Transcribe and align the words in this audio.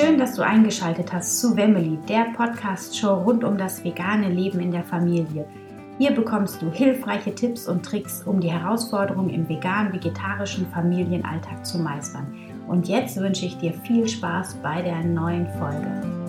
Schön, 0.00 0.16
dass 0.16 0.34
du 0.34 0.42
eingeschaltet 0.42 1.12
hast 1.12 1.40
zu 1.40 1.56
Wemmeli, 1.56 1.98
der 2.08 2.26
Podcast-Show 2.36 3.14
rund 3.14 3.42
um 3.42 3.58
das 3.58 3.82
vegane 3.82 4.28
Leben 4.28 4.60
in 4.60 4.70
der 4.70 4.84
Familie. 4.84 5.44
Hier 5.98 6.12
bekommst 6.12 6.62
du 6.62 6.70
hilfreiche 6.70 7.34
Tipps 7.34 7.66
und 7.66 7.84
Tricks, 7.84 8.22
um 8.22 8.38
die 8.38 8.52
Herausforderungen 8.52 9.30
im 9.30 9.48
vegan-vegetarischen 9.48 10.68
Familienalltag 10.68 11.66
zu 11.66 11.80
meistern. 11.80 12.32
Und 12.68 12.86
jetzt 12.86 13.16
wünsche 13.16 13.46
ich 13.46 13.58
dir 13.58 13.72
viel 13.72 14.06
Spaß 14.06 14.58
bei 14.62 14.82
der 14.82 15.02
neuen 15.02 15.48
Folge. 15.58 16.27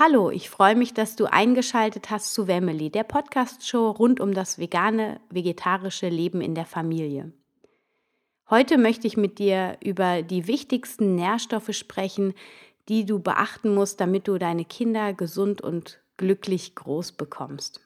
Hallo, 0.00 0.30
ich 0.30 0.48
freue 0.48 0.76
mich, 0.76 0.94
dass 0.94 1.16
du 1.16 1.24
eingeschaltet 1.24 2.08
hast 2.08 2.32
zu 2.32 2.46
Wemmeli, 2.46 2.88
der 2.88 3.02
Podcast-Show 3.02 3.90
rund 3.90 4.20
um 4.20 4.32
das 4.32 4.56
vegane, 4.60 5.20
vegetarische 5.28 6.08
Leben 6.08 6.40
in 6.40 6.54
der 6.54 6.66
Familie. 6.66 7.32
Heute 8.48 8.78
möchte 8.78 9.08
ich 9.08 9.16
mit 9.16 9.40
dir 9.40 9.76
über 9.82 10.22
die 10.22 10.46
wichtigsten 10.46 11.16
Nährstoffe 11.16 11.72
sprechen, 11.72 12.34
die 12.88 13.06
du 13.06 13.18
beachten 13.18 13.74
musst, 13.74 14.00
damit 14.00 14.28
du 14.28 14.38
deine 14.38 14.64
Kinder 14.64 15.14
gesund 15.14 15.62
und 15.62 15.98
glücklich 16.16 16.76
groß 16.76 17.10
bekommst. 17.10 17.80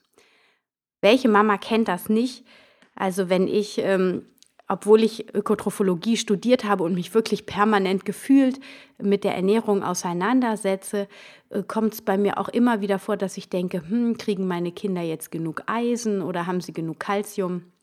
Welche 1.01 1.29
Mama 1.29 1.57
kennt 1.57 1.87
das 1.87 2.09
nicht? 2.09 2.45
Also 2.93 3.27
wenn 3.27 3.47
ich 3.47 3.79
ähm, 3.79 4.27
obwohl 4.67 5.03
ich 5.03 5.33
Ökotrophologie 5.33 6.17
studiert 6.17 6.63
habe 6.63 6.83
und 6.83 6.95
mich 6.95 7.13
wirklich 7.13 7.45
permanent 7.45 8.05
gefühlt 8.05 8.59
mit 8.97 9.23
der 9.23 9.35
Ernährung 9.35 9.83
auseinandersetze, 9.83 11.07
äh, 11.49 11.63
kommt 11.63 11.93
es 11.93 12.01
bei 12.01 12.17
mir 12.17 12.37
auch 12.37 12.49
immer 12.49 12.81
wieder 12.81 12.99
vor, 12.99 13.17
dass 13.17 13.37
ich 13.37 13.49
denke, 13.49 13.87
hm, 13.87 14.17
kriegen 14.17 14.47
meine 14.47 14.71
Kinder 14.71 15.01
jetzt 15.01 15.31
genug 15.31 15.63
Eisen 15.67 16.21
oder 16.21 16.47
haben 16.47 16.61
sie 16.61 16.73
genug 16.73 16.99
Kalzium? 16.99 17.73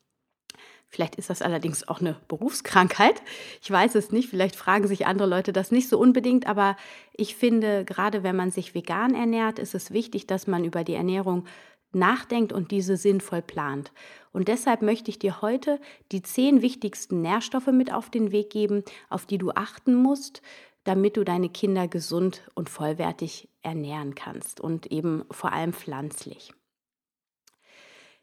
Vielleicht 0.93 1.15
ist 1.15 1.31
das 1.31 1.41
allerdings 1.41 1.87
auch 1.87 2.01
eine 2.01 2.17
Berufskrankheit. 2.27 3.23
Ich 3.63 3.71
weiß 3.71 3.95
es 3.95 4.11
nicht. 4.11 4.29
Vielleicht 4.29 4.57
fragen 4.57 4.89
sich 4.89 5.07
andere 5.07 5.29
Leute 5.29 5.53
das 5.53 5.71
nicht 5.71 5.89
so 5.89 5.97
unbedingt. 6.01 6.49
Aber 6.49 6.77
ich 7.13 7.37
finde, 7.37 7.85
gerade 7.85 8.25
wenn 8.25 8.35
man 8.35 8.51
sich 8.51 8.75
vegan 8.75 9.15
ernährt, 9.15 9.61
ist 9.61 9.77
es 9.77 9.93
wichtig, 9.93 10.27
dass 10.27 10.49
man 10.49 10.65
über 10.65 10.83
die 10.83 10.95
Ernährung 10.95 11.45
nachdenkt 11.93 12.53
und 12.53 12.71
diese 12.71 12.97
sinnvoll 12.97 13.43
plant. 13.43 13.93
Und 14.33 14.49
deshalb 14.49 14.83
möchte 14.83 15.11
ich 15.11 15.19
dir 15.19 15.43
heute 15.43 15.81
die 16.13 16.23
zehn 16.23 16.63
wichtigsten 16.63 17.21
Nährstoffe 17.21 17.67
mit 17.69 17.93
auf 17.93 18.11
den 18.11 18.33
Weg 18.33 18.51
geben, 18.51 18.85
auf 19.09 19.27
die 19.27 19.39
du 19.39 19.51
achten 19.51 19.95
musst, 19.95 20.43
damit 20.85 21.17
du 21.17 21.25
deine 21.25 21.49
Kinder 21.49 21.89
gesund 21.89 22.43
und 22.55 22.71
vollwertig 22.71 23.49
ernähren 23.63 24.15
kannst 24.15 24.61
und 24.61 24.87
eben 24.87 25.25
vor 25.31 25.53
allem 25.53 25.73
pflanzlich. 25.73 26.53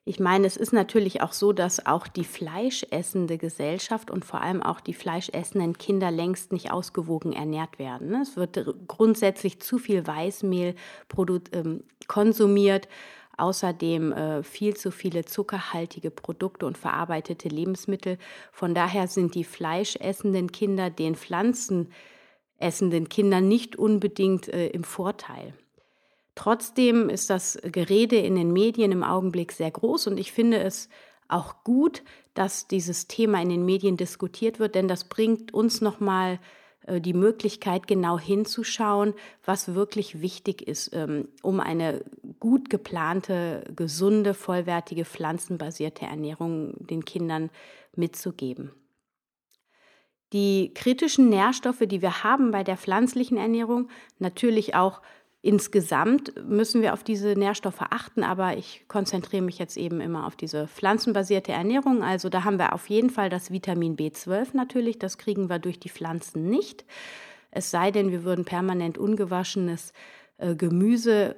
Ich 0.09 0.21
meine, 0.21 0.47
es 0.47 0.55
ist 0.55 0.71
natürlich 0.71 1.21
auch 1.21 1.33
so, 1.33 1.51
dass 1.51 1.85
auch 1.85 2.07
die 2.07 2.23
fleischessende 2.23 3.37
Gesellschaft 3.37 4.09
und 4.09 4.23
vor 4.23 4.39
allem 4.39 4.63
auch 4.63 4.79
die 4.79 4.93
fleischessenden 4.93 5.77
Kinder 5.77 6.11
längst 6.11 6.53
nicht 6.53 6.71
ausgewogen 6.71 7.33
ernährt 7.33 7.77
werden. 7.77 8.11
Ne? 8.11 8.21
Es 8.21 8.37
wird 8.37 8.57
grundsätzlich 8.87 9.59
zu 9.59 9.77
viel 9.77 10.07
Weißmehl 10.07 10.75
ähm, 11.51 11.83
konsumiert 12.07 12.87
außerdem 13.37 14.11
äh, 14.11 14.43
viel 14.43 14.75
zu 14.75 14.91
viele 14.91 15.25
zuckerhaltige 15.25 16.11
Produkte 16.11 16.65
und 16.65 16.77
verarbeitete 16.77 17.47
Lebensmittel. 17.49 18.17
Von 18.51 18.75
daher 18.75 19.07
sind 19.07 19.35
die 19.35 19.43
fleischessenden 19.43 20.51
Kinder 20.51 20.89
den 20.89 21.15
pflanzenessenden 21.15 23.09
Kindern 23.09 23.47
nicht 23.47 23.75
unbedingt 23.75 24.47
äh, 24.49 24.67
im 24.67 24.83
Vorteil. 24.83 25.53
Trotzdem 26.35 27.09
ist 27.09 27.29
das 27.29 27.57
Gerede 27.63 28.17
in 28.17 28.35
den 28.35 28.53
Medien 28.53 28.91
im 28.91 29.03
Augenblick 29.03 29.51
sehr 29.51 29.71
groß 29.71 30.07
und 30.07 30.19
ich 30.19 30.31
finde 30.31 30.59
es 30.59 30.89
auch 31.27 31.63
gut, 31.63 32.03
dass 32.33 32.67
dieses 32.67 33.07
Thema 33.07 33.41
in 33.41 33.49
den 33.49 33.65
Medien 33.65 33.97
diskutiert 33.97 34.59
wird, 34.59 34.75
denn 34.75 34.87
das 34.87 35.05
bringt 35.05 35.53
uns 35.53 35.81
nochmal 35.81 36.35
mal 36.35 36.39
die 36.87 37.13
Möglichkeit, 37.13 37.87
genau 37.87 38.17
hinzuschauen, 38.17 39.13
was 39.43 39.75
wirklich 39.75 40.21
wichtig 40.21 40.61
ist, 40.67 40.91
ähm, 40.93 41.27
um 41.41 41.59
eine 41.59 42.03
gut 42.39 42.69
geplante, 42.69 43.63
gesunde, 43.75 44.33
vollwertige, 44.33 45.05
pflanzenbasierte 45.05 46.05
Ernährung 46.05 46.73
den 46.79 47.05
Kindern 47.05 47.49
mitzugeben. 47.95 48.71
Die 50.33 50.73
kritischen 50.73 51.29
Nährstoffe, 51.29 51.83
die 51.87 52.01
wir 52.01 52.23
haben 52.23 52.51
bei 52.51 52.63
der 52.63 52.77
pflanzlichen 52.77 53.37
Ernährung, 53.37 53.89
natürlich 54.19 54.75
auch 54.75 55.01
Insgesamt 55.47 56.33
müssen 56.45 56.81
wir 56.81 56.91
auf 56.91 57.05
diese 57.05 57.29
Nährstoffe 57.29 57.79
achten, 57.79 58.21
aber 58.21 58.57
ich 58.57 58.83
konzentriere 58.89 59.41
mich 59.41 59.59
jetzt 59.59 59.77
eben 59.77 60.01
immer 60.01 60.27
auf 60.27 60.35
diese 60.35 60.67
pflanzenbasierte 60.67 61.53
Ernährung. 61.53 62.03
Also 62.03 62.27
da 62.27 62.43
haben 62.43 62.59
wir 62.59 62.73
auf 62.73 62.89
jeden 62.89 63.09
Fall 63.09 63.29
das 63.29 63.49
Vitamin 63.49 63.95
B12 63.95 64.47
natürlich, 64.51 64.99
das 64.99 65.17
kriegen 65.17 65.49
wir 65.49 65.59
durch 65.59 65.79
die 65.79 65.87
Pflanzen 65.87 66.49
nicht. 66.49 66.83
Es 67.49 67.71
sei 67.71 67.91
denn, 67.91 68.11
wir 68.11 68.25
würden 68.25 68.43
permanent 68.43 68.97
ungewaschenes 68.97 69.93
äh, 70.35 70.53
Gemüse, 70.53 71.37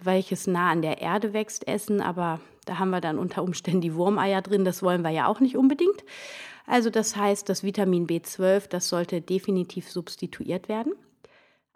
welches 0.00 0.46
nah 0.46 0.70
an 0.70 0.82
der 0.82 1.00
Erde 1.00 1.32
wächst, 1.32 1.66
essen, 1.66 2.00
aber 2.00 2.38
da 2.64 2.78
haben 2.78 2.90
wir 2.90 3.00
dann 3.00 3.18
unter 3.18 3.42
Umständen 3.42 3.80
die 3.80 3.96
Wurmeier 3.96 4.40
drin, 4.40 4.64
das 4.64 4.84
wollen 4.84 5.02
wir 5.02 5.10
ja 5.10 5.26
auch 5.26 5.40
nicht 5.40 5.56
unbedingt. 5.56 6.04
Also 6.64 6.90
das 6.90 7.16
heißt, 7.16 7.48
das 7.48 7.64
Vitamin 7.64 8.06
B12, 8.06 8.68
das 8.68 8.88
sollte 8.88 9.20
definitiv 9.20 9.90
substituiert 9.90 10.68
werden. 10.68 10.92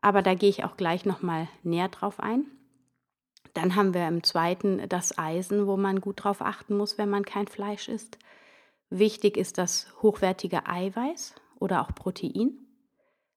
Aber 0.00 0.22
da 0.22 0.34
gehe 0.34 0.48
ich 0.48 0.64
auch 0.64 0.76
gleich 0.76 1.04
nochmal 1.04 1.48
näher 1.62 1.88
drauf 1.88 2.20
ein. 2.20 2.46
Dann 3.54 3.74
haben 3.74 3.94
wir 3.94 4.06
im 4.06 4.22
zweiten 4.22 4.88
das 4.88 5.18
Eisen, 5.18 5.66
wo 5.66 5.76
man 5.76 6.00
gut 6.00 6.24
drauf 6.24 6.40
achten 6.40 6.76
muss, 6.76 6.98
wenn 6.98 7.10
man 7.10 7.24
kein 7.24 7.48
Fleisch 7.48 7.88
isst. 7.88 8.18
Wichtig 8.90 9.36
ist 9.36 9.58
das 9.58 9.92
hochwertige 10.02 10.66
Eiweiß 10.66 11.34
oder 11.58 11.82
auch 11.82 11.94
Protein. 11.94 12.58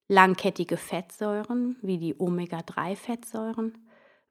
Langkettige 0.07 0.78
Fettsäuren 0.78 1.78
wie 1.81 1.97
die 1.97 2.16
Omega-3-Fettsäuren. 2.19 3.74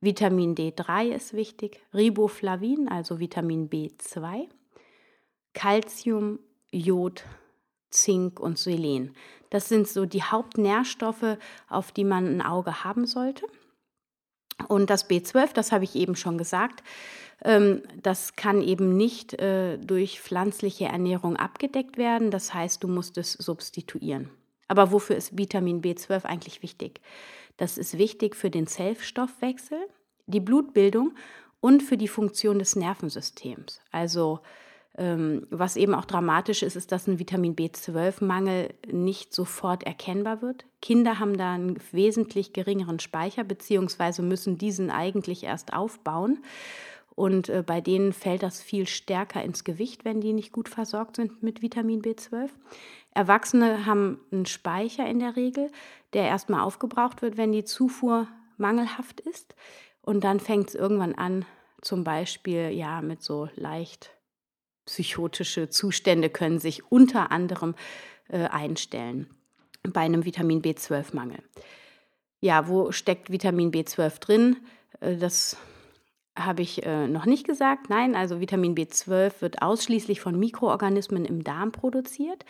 Vitamin 0.00 0.54
D3 0.54 1.10
ist 1.10 1.32
wichtig. 1.32 1.80
Riboflavin, 1.94 2.88
also 2.88 3.20
Vitamin 3.20 3.70
B2. 3.70 4.48
Calcium, 5.54 6.38
Jod, 6.70 7.24
Zink 7.92 8.40
und 8.40 8.58
Selen. 8.58 9.14
Das 9.50 9.68
sind 9.68 9.86
so 9.86 10.06
die 10.06 10.22
Hauptnährstoffe, 10.22 11.36
auf 11.68 11.92
die 11.92 12.04
man 12.04 12.26
ein 12.26 12.42
Auge 12.42 12.84
haben 12.84 13.06
sollte. 13.06 13.46
Und 14.68 14.90
das 14.90 15.08
B12, 15.08 15.52
das 15.52 15.72
habe 15.72 15.84
ich 15.84 15.94
eben 15.94 16.16
schon 16.16 16.38
gesagt, 16.38 16.82
ähm, 17.44 17.82
das 18.02 18.36
kann 18.36 18.62
eben 18.62 18.96
nicht 18.96 19.34
äh, 19.34 19.78
durch 19.78 20.20
pflanzliche 20.20 20.86
Ernährung 20.86 21.36
abgedeckt 21.36 21.98
werden. 21.98 22.30
Das 22.30 22.54
heißt, 22.54 22.82
du 22.82 22.88
musst 22.88 23.18
es 23.18 23.32
substituieren. 23.32 24.30
Aber 24.68 24.92
wofür 24.92 25.16
ist 25.16 25.36
Vitamin 25.36 25.82
B12 25.82 26.24
eigentlich 26.24 26.62
wichtig? 26.62 27.00
Das 27.56 27.76
ist 27.76 27.98
wichtig 27.98 28.36
für 28.36 28.50
den 28.50 28.66
Zellstoffwechsel, 28.66 29.78
die 30.26 30.40
Blutbildung 30.40 31.14
und 31.60 31.82
für 31.82 31.96
die 31.96 32.08
Funktion 32.08 32.58
des 32.58 32.76
Nervensystems. 32.76 33.80
Also 33.90 34.40
was 34.94 35.76
eben 35.76 35.94
auch 35.94 36.04
dramatisch 36.04 36.62
ist, 36.62 36.76
ist, 36.76 36.92
dass 36.92 37.06
ein 37.06 37.18
Vitamin 37.18 37.56
B12-Mangel 37.56 38.74
nicht 38.90 39.32
sofort 39.32 39.84
erkennbar 39.84 40.42
wird. 40.42 40.66
Kinder 40.82 41.18
haben 41.18 41.38
da 41.38 41.52
einen 41.52 41.78
wesentlich 41.92 42.52
geringeren 42.52 43.00
Speicher, 43.00 43.42
beziehungsweise 43.42 44.20
müssen 44.22 44.58
diesen 44.58 44.90
eigentlich 44.90 45.44
erst 45.44 45.72
aufbauen. 45.72 46.44
Und 47.14 47.48
äh, 47.48 47.62
bei 47.64 47.80
denen 47.80 48.12
fällt 48.12 48.42
das 48.42 48.60
viel 48.60 48.86
stärker 48.86 49.42
ins 49.42 49.64
Gewicht, 49.64 50.04
wenn 50.04 50.20
die 50.20 50.32
nicht 50.32 50.52
gut 50.52 50.68
versorgt 50.68 51.16
sind 51.16 51.42
mit 51.42 51.62
Vitamin 51.62 52.02
B12. 52.02 52.48
Erwachsene 53.14 53.86
haben 53.86 54.20
einen 54.30 54.46
Speicher 54.46 55.06
in 55.06 55.20
der 55.20 55.36
Regel, 55.36 55.70
der 56.12 56.24
erstmal 56.24 56.60
aufgebraucht 56.60 57.22
wird, 57.22 57.36
wenn 57.36 57.52
die 57.52 57.64
Zufuhr 57.64 58.28
mangelhaft 58.56 59.20
ist. 59.20 59.54
Und 60.02 60.24
dann 60.24 60.40
fängt 60.40 60.70
es 60.70 60.74
irgendwann 60.74 61.14
an, 61.14 61.44
zum 61.80 62.04
Beispiel 62.04 62.70
ja 62.70 63.02
mit 63.02 63.22
so 63.22 63.48
leicht 63.56 64.10
psychotische 64.86 65.68
Zustände 65.68 66.30
können 66.30 66.58
sich 66.58 66.90
unter 66.90 67.30
anderem 67.30 67.74
äh, 68.28 68.44
einstellen 68.44 69.28
bei 69.82 70.00
einem 70.00 70.24
Vitamin 70.24 70.62
B12-Mangel. 70.62 71.42
Ja, 72.40 72.68
wo 72.68 72.92
steckt 72.92 73.30
Vitamin 73.30 73.70
B12 73.70 74.20
drin? 74.20 74.56
Äh, 75.00 75.16
das 75.16 75.56
habe 76.36 76.62
ich 76.62 76.84
äh, 76.84 77.08
noch 77.08 77.26
nicht 77.26 77.46
gesagt. 77.46 77.90
Nein, 77.90 78.14
also 78.14 78.40
Vitamin 78.40 78.74
B12 78.74 79.40
wird 79.40 79.62
ausschließlich 79.62 80.20
von 80.20 80.38
Mikroorganismen 80.38 81.24
im 81.24 81.44
Darm 81.44 81.72
produziert, 81.72 82.44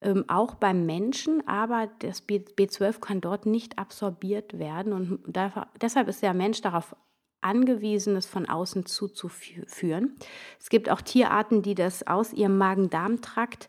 ähm, 0.00 0.24
auch 0.28 0.54
beim 0.54 0.86
Menschen, 0.86 1.46
aber 1.46 1.90
das 1.98 2.26
B12 2.26 3.00
kann 3.00 3.20
dort 3.20 3.44
nicht 3.44 3.78
absorbiert 3.78 4.58
werden 4.58 4.94
und 4.94 5.20
da, 5.26 5.68
deshalb 5.80 6.08
ist 6.08 6.22
der 6.22 6.32
Mensch 6.32 6.62
darauf 6.62 6.96
angewiesen, 7.42 8.16
es 8.16 8.26
von 8.26 8.48
außen 8.48 8.86
zuzuführen. 8.86 10.16
Es 10.58 10.68
gibt 10.68 10.90
auch 10.90 11.00
Tierarten, 11.00 11.62
die 11.62 11.74
das 11.74 12.06
aus 12.06 12.32
ihrem 12.32 12.58
Magen-Darm-Trakt 12.58 13.68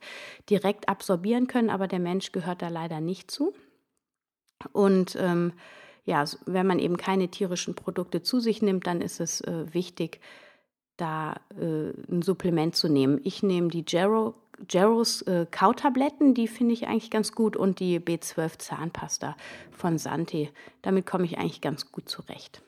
direkt 0.49 0.89
absorbieren 0.89 1.47
können, 1.47 1.69
aber 1.69 1.87
der 1.87 1.99
Mensch 1.99 2.31
gehört 2.31 2.61
da 2.61 2.69
leider 2.69 3.01
nicht 3.01 3.31
zu. 3.31 3.53
Und 4.73 5.15
ähm, 5.19 5.53
ja, 6.05 6.23
wenn 6.45 6.67
man 6.67 6.79
eben 6.79 6.97
keine 6.97 7.29
tierischen 7.29 7.75
Produkte 7.75 8.21
zu 8.21 8.39
sich 8.39 8.61
nimmt, 8.61 8.87
dann 8.87 9.01
ist 9.01 9.19
es 9.19 9.41
äh, 9.41 9.73
wichtig, 9.73 10.19
da 10.97 11.35
äh, 11.59 11.91
ein 12.11 12.21
Supplement 12.21 12.75
zu 12.75 12.89
nehmen. 12.89 13.19
Ich 13.23 13.43
nehme 13.43 13.69
die 13.69 13.85
Gero, 13.85 14.35
Geros 14.67 15.23
äh, 15.23 15.47
Kautabletten, 15.49 16.33
die 16.33 16.47
finde 16.47 16.73
ich 16.73 16.87
eigentlich 16.87 17.09
ganz 17.09 17.31
gut, 17.31 17.55
und 17.55 17.79
die 17.79 17.99
B12 17.99 18.59
Zahnpasta 18.59 19.35
von 19.71 19.97
Santi. 19.97 20.51
Damit 20.81 21.05
komme 21.05 21.25
ich 21.25 21.37
eigentlich 21.37 21.61
ganz 21.61 21.91
gut 21.91 22.09
zurecht. 22.09 22.61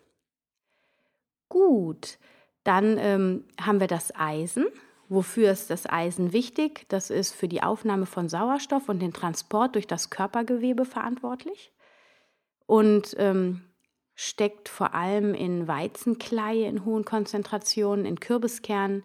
Gut, 1.53 2.17
dann 2.63 2.97
ähm, 2.97 3.43
haben 3.61 3.79
wir 3.79 3.85
das 3.85 4.15
Eisen. 4.15 4.65
Wofür 5.07 5.51
ist 5.51 5.69
das 5.69 5.87
Eisen 5.87 6.33
wichtig? 6.33 6.87
Das 6.89 7.11
ist 7.11 7.35
für 7.35 7.47
die 7.47 7.61
Aufnahme 7.61 8.07
von 8.07 8.27
Sauerstoff 8.27 8.89
und 8.89 8.97
den 9.03 9.13
Transport 9.13 9.75
durch 9.75 9.85
das 9.85 10.09
Körpergewebe 10.09 10.83
verantwortlich 10.83 11.71
und 12.65 13.15
ähm, 13.19 13.61
steckt 14.15 14.67
vor 14.67 14.95
allem 14.95 15.35
in 15.35 15.67
Weizenkleie 15.67 16.67
in 16.67 16.85
hohen 16.85 17.05
Konzentrationen, 17.05 18.07
in 18.07 18.19
Kürbiskernen, 18.19 19.03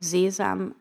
Sesam, 0.00 0.74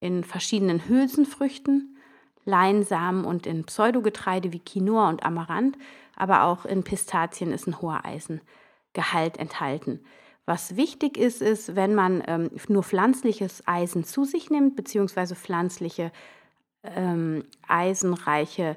in 0.00 0.24
verschiedenen 0.24 0.88
Hülsenfrüchten, 0.88 1.98
Leinsamen 2.46 3.26
und 3.26 3.46
in 3.46 3.64
Pseudogetreide 3.64 4.54
wie 4.54 4.60
Quinoa 4.60 5.10
und 5.10 5.22
Amaranth, 5.22 5.76
aber 6.16 6.44
auch 6.44 6.64
in 6.64 6.82
Pistazien 6.82 7.52
ist 7.52 7.66
ein 7.66 7.82
hoher 7.82 8.06
Eisengehalt 8.06 9.36
enthalten. 9.36 10.00
Was 10.46 10.76
wichtig 10.76 11.16
ist, 11.16 11.42
ist, 11.42 11.76
wenn 11.76 11.94
man 11.94 12.22
ähm, 12.26 12.50
nur 12.68 12.82
pflanzliches 12.82 13.62
Eisen 13.66 14.04
zu 14.04 14.24
sich 14.24 14.50
nimmt, 14.50 14.74
beziehungsweise 14.76 15.36
pflanzliche 15.36 16.10
ähm, 16.82 17.44
eisenreiche 17.68 18.76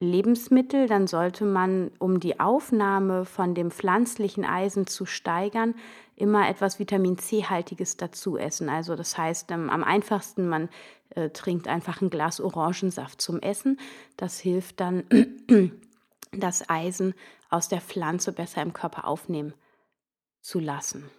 Lebensmittel, 0.00 0.86
dann 0.86 1.06
sollte 1.06 1.44
man, 1.44 1.90
um 1.98 2.20
die 2.20 2.40
Aufnahme 2.40 3.24
von 3.24 3.54
dem 3.54 3.70
pflanzlichen 3.70 4.44
Eisen 4.44 4.86
zu 4.86 5.06
steigern, 5.06 5.74
immer 6.14 6.48
etwas 6.48 6.78
Vitamin 6.78 7.18
C-haltiges 7.18 7.96
dazu 7.96 8.36
essen. 8.36 8.68
Also 8.68 8.96
das 8.96 9.18
heißt, 9.18 9.50
ähm, 9.50 9.70
am 9.70 9.84
einfachsten, 9.84 10.48
man 10.48 10.68
äh, 11.10 11.30
trinkt 11.30 11.68
einfach 11.68 12.00
ein 12.00 12.10
Glas 12.10 12.40
Orangensaft 12.40 13.20
zum 13.20 13.40
Essen. 13.40 13.78
Das 14.16 14.38
hilft 14.38 14.80
dann, 14.80 15.04
das 16.32 16.68
Eisen 16.68 17.14
aus 17.50 17.68
der 17.68 17.80
Pflanze 17.80 18.32
besser 18.32 18.62
im 18.62 18.72
Körper 18.72 19.06
aufnehmen 19.06 19.52
zu 20.40 20.60
lassen. 20.60 21.10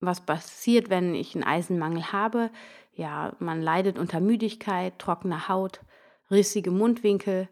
Was 0.00 0.20
passiert, 0.20 0.90
wenn 0.90 1.14
ich 1.14 1.34
einen 1.34 1.44
Eisenmangel 1.44 2.12
habe? 2.12 2.50
Ja, 2.92 3.34
man 3.38 3.62
leidet 3.62 3.98
unter 3.98 4.20
Müdigkeit, 4.20 4.98
trockener 4.98 5.48
Haut, 5.48 5.80
rissige 6.30 6.70
Mundwinkel, 6.70 7.48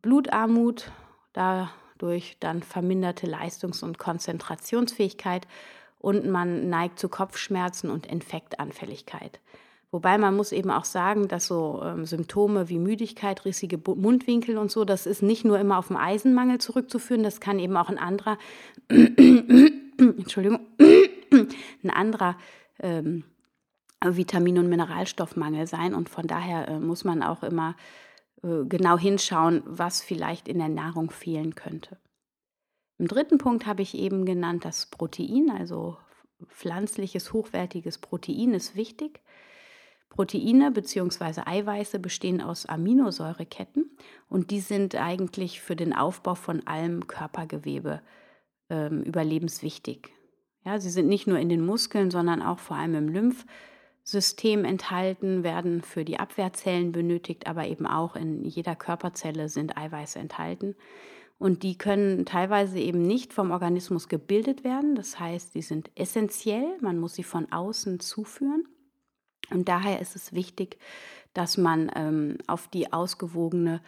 Blutarmut, 0.00 0.90
dadurch 1.32 2.36
dann 2.40 2.62
verminderte 2.62 3.26
Leistungs- 3.26 3.82
und 3.82 3.98
Konzentrationsfähigkeit 3.98 5.46
und 5.98 6.26
man 6.26 6.68
neigt 6.68 6.98
zu 6.98 7.08
Kopfschmerzen 7.08 7.90
und 7.90 8.06
Infektanfälligkeit. 8.06 9.40
Wobei 9.92 10.16
man 10.16 10.34
muss 10.34 10.52
eben 10.52 10.70
auch 10.70 10.86
sagen, 10.86 11.28
dass 11.28 11.46
so 11.46 11.82
ähm, 11.84 12.06
Symptome 12.06 12.70
wie 12.70 12.78
Müdigkeit, 12.78 13.44
rissige 13.44 13.76
Mundwinkel 13.76 14.56
und 14.56 14.70
so, 14.70 14.86
das 14.86 15.04
ist 15.04 15.22
nicht 15.22 15.44
nur 15.44 15.58
immer 15.58 15.76
auf 15.76 15.88
den 15.88 15.98
Eisenmangel 15.98 16.58
zurückzuführen, 16.58 17.22
das 17.22 17.40
kann 17.40 17.58
eben 17.58 17.76
auch 17.76 17.90
ein 17.90 17.98
anderer, 17.98 18.38
Entschuldigung, 18.88 20.60
ein 21.84 21.90
anderer 21.90 22.38
ähm, 22.80 23.24
Vitamin- 24.02 24.58
und 24.58 24.70
Mineralstoffmangel 24.70 25.66
sein. 25.66 25.94
Und 25.94 26.08
von 26.08 26.26
daher 26.26 26.68
äh, 26.68 26.80
muss 26.80 27.04
man 27.04 27.22
auch 27.22 27.42
immer 27.42 27.76
äh, 28.42 28.64
genau 28.64 28.96
hinschauen, 28.96 29.62
was 29.66 30.00
vielleicht 30.00 30.48
in 30.48 30.58
der 30.58 30.70
Nahrung 30.70 31.10
fehlen 31.10 31.54
könnte. 31.54 31.98
Im 32.96 33.08
dritten 33.08 33.36
Punkt 33.36 33.66
habe 33.66 33.82
ich 33.82 33.94
eben 33.94 34.24
genannt, 34.24 34.64
das 34.64 34.86
Protein, 34.86 35.50
also 35.50 35.98
pflanzliches, 36.48 37.34
hochwertiges 37.34 37.98
Protein 37.98 38.54
ist 38.54 38.74
wichtig. 38.74 39.20
Proteine 40.12 40.70
bzw. 40.70 41.40
Eiweiße 41.46 41.98
bestehen 41.98 42.42
aus 42.42 42.66
Aminosäureketten 42.66 43.90
und 44.28 44.50
die 44.50 44.60
sind 44.60 44.94
eigentlich 44.94 45.62
für 45.62 45.74
den 45.74 45.94
Aufbau 45.94 46.34
von 46.34 46.66
allem 46.66 47.06
Körpergewebe 47.06 48.02
ähm, 48.68 49.02
überlebenswichtig. 49.04 50.10
Ja, 50.66 50.78
sie 50.78 50.90
sind 50.90 51.08
nicht 51.08 51.26
nur 51.26 51.38
in 51.38 51.48
den 51.48 51.64
Muskeln, 51.64 52.10
sondern 52.10 52.42
auch 52.42 52.58
vor 52.58 52.76
allem 52.76 52.94
im 52.94 53.08
Lymphsystem 53.08 54.66
enthalten, 54.66 55.44
werden 55.44 55.80
für 55.80 56.04
die 56.04 56.20
Abwehrzellen 56.20 56.92
benötigt, 56.92 57.46
aber 57.46 57.66
eben 57.66 57.86
auch 57.86 58.14
in 58.14 58.44
jeder 58.44 58.76
Körperzelle 58.76 59.48
sind 59.48 59.78
Eiweiße 59.78 60.18
enthalten. 60.18 60.76
Und 61.38 61.62
die 61.62 61.78
können 61.78 62.26
teilweise 62.26 62.78
eben 62.78 63.00
nicht 63.00 63.32
vom 63.32 63.50
Organismus 63.50 64.08
gebildet 64.08 64.62
werden. 64.62 64.94
Das 64.94 65.18
heißt, 65.18 65.54
sie 65.54 65.62
sind 65.62 65.90
essentiell, 65.94 66.76
man 66.82 66.98
muss 66.98 67.14
sie 67.14 67.24
von 67.24 67.50
außen 67.50 67.98
zuführen. 67.98 68.68
Und 69.50 69.68
daher 69.68 70.00
ist 70.00 70.16
es 70.16 70.32
wichtig, 70.32 70.78
dass 71.34 71.56
man 71.56 71.90
ähm, 71.94 72.38
auf 72.46 72.68
die 72.68 72.92
ausgewogene 72.92 73.82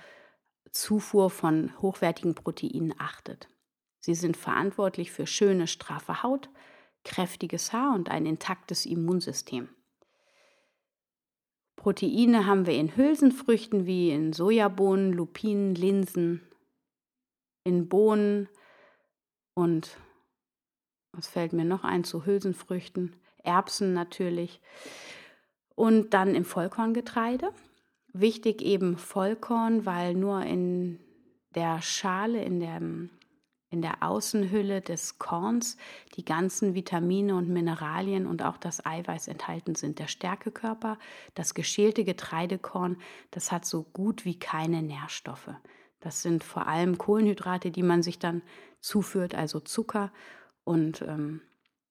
Zufuhr 0.70 1.30
von 1.30 1.70
hochwertigen 1.80 2.34
Proteinen 2.34 2.94
achtet. 2.98 3.48
Sie 4.00 4.14
sind 4.14 4.36
verantwortlich 4.36 5.12
für 5.12 5.26
schöne, 5.26 5.66
straffe 5.66 6.22
Haut, 6.22 6.50
kräftiges 7.04 7.72
Haar 7.72 7.94
und 7.94 8.10
ein 8.10 8.26
intaktes 8.26 8.86
Immunsystem. 8.86 9.68
Proteine 11.76 12.46
haben 12.46 12.66
wir 12.66 12.74
in 12.74 12.96
Hülsenfrüchten 12.96 13.86
wie 13.86 14.10
in 14.10 14.32
Sojabohnen, 14.32 15.12
Lupinen, 15.12 15.74
Linsen, 15.74 16.40
in 17.62 17.88
Bohnen 17.88 18.48
und 19.54 19.98
was 21.12 21.28
fällt 21.28 21.52
mir 21.52 21.64
noch 21.64 21.84
ein 21.84 22.02
zu 22.02 22.26
Hülsenfrüchten? 22.26 23.16
Erbsen 23.44 23.92
natürlich 23.92 24.60
und 25.74 26.14
dann 26.14 26.34
im 26.34 26.44
Vollkorngetreide. 26.44 27.50
Wichtig 28.12 28.62
eben 28.62 28.96
Vollkorn, 28.96 29.86
weil 29.86 30.14
nur 30.14 30.42
in 30.42 31.00
der 31.54 31.82
Schale, 31.82 32.42
in 32.42 32.60
der, 32.60 32.76
in 32.76 33.82
der 33.82 34.02
Außenhülle 34.02 34.80
des 34.80 35.18
Korns 35.18 35.76
die 36.16 36.24
ganzen 36.24 36.74
Vitamine 36.74 37.34
und 37.34 37.48
Mineralien 37.48 38.26
und 38.26 38.42
auch 38.42 38.56
das 38.56 38.84
Eiweiß 38.86 39.28
enthalten 39.28 39.74
sind. 39.74 39.98
Der 39.98 40.06
Stärkekörper, 40.06 40.98
das 41.34 41.54
geschälte 41.54 42.04
Getreidekorn, 42.04 42.98
das 43.30 43.50
hat 43.50 43.64
so 43.64 43.82
gut 43.82 44.24
wie 44.24 44.38
keine 44.38 44.82
Nährstoffe. 44.82 45.50
Das 46.00 46.22
sind 46.22 46.44
vor 46.44 46.66
allem 46.66 46.98
Kohlenhydrate, 46.98 47.70
die 47.70 47.82
man 47.82 48.02
sich 48.02 48.18
dann 48.18 48.42
zuführt, 48.80 49.34
also 49.34 49.58
Zucker. 49.58 50.12
Und 50.62 51.02
ähm, 51.02 51.40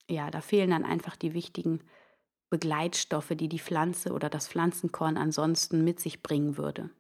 ja, 0.07 0.29
da 0.29 0.39
fehlen 0.41 0.69
dann 0.69 0.86
einfach 0.86 1.15
die 1.15 1.34
wichtigen 1.34 1.81
Begleitstoffe, 2.53 3.33
die 3.36 3.50
die 3.50 3.57
Pflanze 3.57 4.13
oder 4.13 4.29
das 4.29 4.48
Pflanzenkorn 4.48 5.17
ansonsten 5.17 5.83
mit 5.83 6.00
sich 6.00 6.22
bringen 6.22 6.55
würde. 6.55 6.91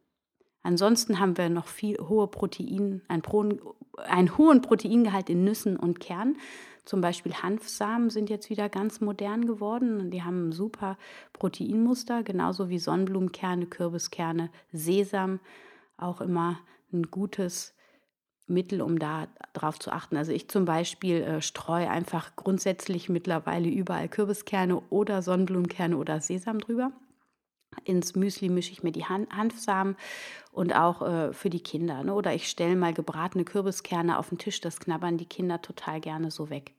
Ansonsten 0.63 1.19
haben 1.19 1.37
wir 1.37 1.47
noch 1.49 1.67
viel 1.67 1.95
hohe 1.99 2.25
Protein, 2.25 3.03
ein 3.07 3.21
Pro, 3.21 3.45
einen 3.97 4.35
hohen 4.35 4.63
Proteingehalt 4.63 5.29
in 5.29 5.43
Nüssen 5.43 5.77
und 5.77 5.99
Kernen. 5.99 6.37
Zum 6.85 7.01
Beispiel 7.01 7.35
Hanfsamen 7.35 8.09
sind 8.09 8.31
jetzt 8.31 8.49
wieder 8.49 8.67
ganz 8.67 8.99
modern 8.99 9.45
geworden. 9.45 10.09
Die 10.09 10.23
haben 10.23 10.47
ein 10.47 10.51
super 10.53 10.97
Proteinmuster, 11.33 12.23
genauso 12.23 12.69
wie 12.69 12.79
Sonnenblumenkerne, 12.79 13.67
Kürbiskerne, 13.67 14.49
Sesam. 14.71 15.39
Auch 15.97 16.19
immer 16.19 16.57
ein 16.91 17.03
gutes 17.11 17.75
Mittel, 18.47 18.81
um 18.81 18.99
da 18.99 19.27
drauf 19.53 19.79
zu 19.79 19.91
achten. 19.91 20.17
Also 20.17 20.31
ich 20.31 20.49
zum 20.49 20.65
Beispiel 20.65 21.21
äh, 21.21 21.41
streue 21.41 21.89
einfach 21.89 22.35
grundsätzlich 22.35 23.09
mittlerweile 23.09 23.69
überall 23.69 24.09
Kürbiskerne 24.09 24.81
oder 24.89 25.21
Sonnenblumenkerne 25.21 25.97
oder 25.97 26.19
Sesam 26.19 26.59
drüber. 26.59 26.91
Ins 27.85 28.15
Müsli 28.15 28.49
mische 28.49 28.71
ich 28.71 28.83
mir 28.83 28.91
die 28.91 29.05
Han 29.05 29.27
Hanfsamen 29.35 29.95
und 30.51 30.75
auch 30.75 31.01
äh, 31.01 31.33
für 31.33 31.49
die 31.49 31.63
Kinder. 31.63 32.03
Ne? 32.03 32.13
Oder 32.13 32.33
ich 32.33 32.49
stelle 32.49 32.75
mal 32.75 32.93
gebratene 32.93 33.45
Kürbiskerne 33.45 34.17
auf 34.19 34.29
den 34.29 34.37
Tisch, 34.37 34.61
das 34.61 34.79
knabbern 34.79 35.17
die 35.17 35.25
Kinder 35.25 35.61
total 35.61 35.99
gerne 35.99 36.29
so 36.29 36.49
weg. 36.49 36.73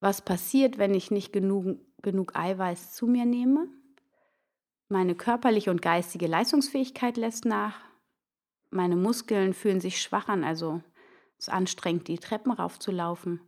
Was 0.00 0.20
passiert, 0.20 0.78
wenn 0.78 0.94
ich 0.94 1.10
nicht 1.10 1.32
genug, 1.32 1.78
genug 2.02 2.36
Eiweiß 2.36 2.92
zu 2.92 3.06
mir 3.06 3.24
nehme? 3.24 3.68
Meine 4.88 5.14
körperliche 5.14 5.70
und 5.70 5.80
geistige 5.80 6.26
Leistungsfähigkeit 6.26 7.16
lässt 7.16 7.44
nach 7.44 7.80
meine 8.72 8.96
Muskeln 8.96 9.52
fühlen 9.52 9.80
sich 9.80 10.00
schwach 10.00 10.28
an, 10.28 10.44
also 10.44 10.82
es 11.38 11.48
ist 11.48 11.54
anstrengend, 11.54 12.08
die 12.08 12.18
Treppen 12.18 12.52
raufzulaufen. 12.52 13.40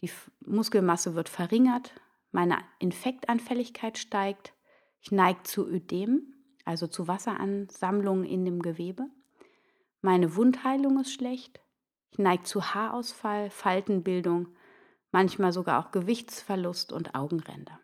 Die 0.00 0.10
Muskelmasse 0.44 1.14
wird 1.14 1.28
verringert, 1.28 1.92
meine 2.30 2.58
Infektanfälligkeit 2.78 3.98
steigt, 3.98 4.54
ich 5.00 5.12
neige 5.12 5.42
zu 5.42 5.68
Ödem, 5.68 6.34
also 6.64 6.86
zu 6.86 7.06
Wasseransammlungen 7.06 8.24
in 8.24 8.44
dem 8.44 8.62
Gewebe. 8.62 9.08
Meine 10.00 10.34
Wundheilung 10.36 11.00
ist 11.00 11.12
schlecht, 11.12 11.60
ich 12.10 12.18
neige 12.18 12.44
zu 12.44 12.74
Haarausfall, 12.74 13.50
Faltenbildung, 13.50 14.48
manchmal 15.10 15.52
sogar 15.52 15.84
auch 15.84 15.92
Gewichtsverlust 15.92 16.92
und 16.92 17.14
Augenränder. 17.14 17.81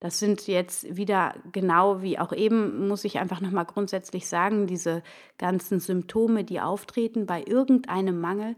Das 0.00 0.20
sind 0.20 0.46
jetzt 0.46 0.96
wieder 0.96 1.34
genau 1.50 2.02
wie 2.02 2.18
auch 2.18 2.32
eben, 2.32 2.86
muss 2.86 3.04
ich 3.04 3.18
einfach 3.18 3.40
nochmal 3.40 3.64
grundsätzlich 3.64 4.28
sagen, 4.28 4.66
diese 4.66 5.02
ganzen 5.38 5.80
Symptome, 5.80 6.44
die 6.44 6.60
auftreten 6.60 7.26
bei 7.26 7.42
irgendeinem 7.42 8.20
Mangel, 8.20 8.54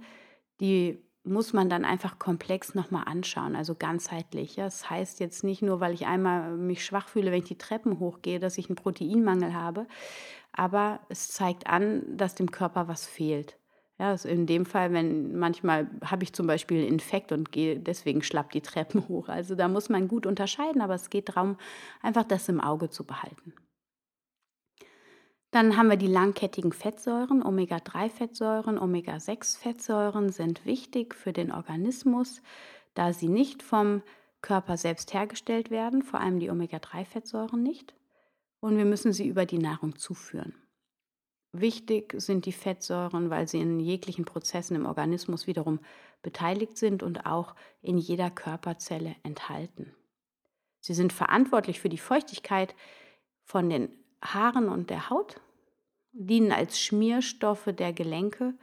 die 0.61 1.03
muss 1.25 1.53
man 1.53 1.69
dann 1.69 1.85
einfach 1.85 2.19
komplex 2.19 2.75
nochmal 2.75 3.05
anschauen, 3.07 3.57
also 3.57 3.75
ganzheitlich. 3.75 4.57
Das 4.57 4.89
heißt 4.89 5.21
jetzt 5.21 5.45
nicht 5.45 5.63
nur, 5.63 5.81
weil 5.81 5.95
ich 5.95 6.07
einmal 6.07 6.57
mich 6.57 6.85
schwach 6.85 7.09
fühle, 7.09 7.31
wenn 7.31 7.41
ich 7.41 7.49
die 7.49 7.59
Treppen 7.59 7.99
hochgehe, 7.99 8.41
dass 8.41 8.59
ich 8.59 8.69
einen 8.69 8.77
Proteinmangel 8.77 9.55
habe, 9.55 9.87
aber 10.53 11.01
es 11.09 11.29
zeigt 11.29 11.67
an, 11.67 12.03
dass 12.17 12.35
dem 12.35 12.51
Körper 12.51 12.89
was 12.89 13.07
fehlt. 13.07 13.60
Ja, 14.01 14.09
also 14.09 14.31
in 14.31 14.47
dem 14.47 14.65
Fall, 14.65 14.95
wenn 14.95 15.39
manchmal 15.39 15.87
habe 16.03 16.25
ich 16.25 16.33
zum 16.33 16.47
Beispiel 16.47 16.79
einen 16.79 16.89
Infekt 16.89 17.33
und 17.33 17.53
gehe 17.53 17.79
deswegen 17.79 18.23
schlapp 18.23 18.51
die 18.51 18.63
Treppen 18.63 19.07
hoch. 19.09 19.29
Also 19.29 19.55
da 19.55 19.69
muss 19.69 19.91
man 19.91 20.09
gut 20.09 20.25
unterscheiden, 20.25 20.81
aber 20.81 20.95
es 20.95 21.11
geht 21.11 21.29
darum, 21.29 21.59
einfach 22.01 22.25
das 22.25 22.49
im 22.49 22.63
Auge 22.63 22.89
zu 22.89 23.05
behalten. 23.05 23.53
Dann 25.51 25.77
haben 25.77 25.91
wir 25.91 25.99
die 25.99 26.07
langkettigen 26.07 26.73
Fettsäuren. 26.73 27.43
Omega-3-Fettsäuren, 27.43 28.79
Omega-6-Fettsäuren 28.79 30.33
sind 30.33 30.65
wichtig 30.65 31.15
für 31.15 31.35
den 31.35 31.53
Organismus, 31.53 32.41
da 32.95 33.13
sie 33.13 33.29
nicht 33.29 33.63
vom 33.63 34.01
Körper 34.41 34.79
selbst 34.79 35.13
hergestellt 35.13 35.71
werden, 35.71 36.01
vor 36.01 36.21
allem 36.21 36.41
die 36.41 36.49
Omega-3-Fettsäuren 36.49 37.63
nicht. 37.63 37.93
Und 38.61 38.79
wir 38.79 38.87
müssen 38.87 39.13
sie 39.13 39.29
über 39.29 39.45
die 39.45 39.59
Nahrung 39.59 39.97
zuführen. 39.97 40.55
Wichtig 41.53 42.15
sind 42.19 42.47
die 42.47 42.53
Fettsäuren, 42.53 43.29
weil 43.31 43.49
sie 43.49 43.61
in 43.61 43.81
jeglichen 43.81 44.25
Prozessen 44.25 44.77
im 44.77 44.87
Organismus 44.87 45.47
wiederum 45.47 45.81
beteiligt 46.23 46.77
sind 46.77 47.03
und 47.03 47.27
auch 47.27 47.55
in 47.83 47.99
jeder 47.99 48.31
Körperzelle 48.31 49.17
enthalten. 49.25 49.95
Sie 50.81 50.95
sind 50.95 51.13
verantwortlich 51.13 51.81
für 51.81 51.89
die 51.89 51.99
Feuchtigkeit 51.99 52.75
von 53.45 53.69
den 53.69 53.91
Haaren 54.23 54.69
und 54.69 54.91
der 54.91 55.11
Haut, 55.11 55.41
dienen 56.13 56.53
als 56.53 56.81
Schmierstoffe 56.81 57.71
der 57.73 57.93
Gelenke, 57.93 58.55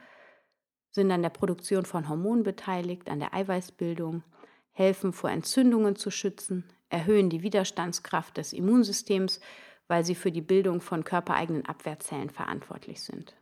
sind 0.90 1.10
an 1.10 1.22
der 1.22 1.30
Produktion 1.30 1.84
von 1.84 2.08
Hormonen 2.08 2.42
beteiligt, 2.42 3.08
an 3.10 3.20
der 3.20 3.34
Eiweißbildung, 3.34 4.22
helfen 4.72 5.12
vor 5.12 5.30
Entzündungen 5.30 5.96
zu 5.96 6.10
schützen, 6.10 6.64
erhöhen 6.88 7.30
die 7.30 7.42
Widerstandskraft 7.42 8.36
des 8.36 8.52
Immunsystems, 8.52 9.40
weil 9.88 10.04
sie 10.04 10.14
für 10.14 10.30
die 10.30 10.42
Bildung 10.42 10.80
von 10.80 11.04
körpereigenen 11.04 11.66
Abwehrzellen 11.66 12.30
verantwortlich 12.30 13.02
sind. 13.02 13.34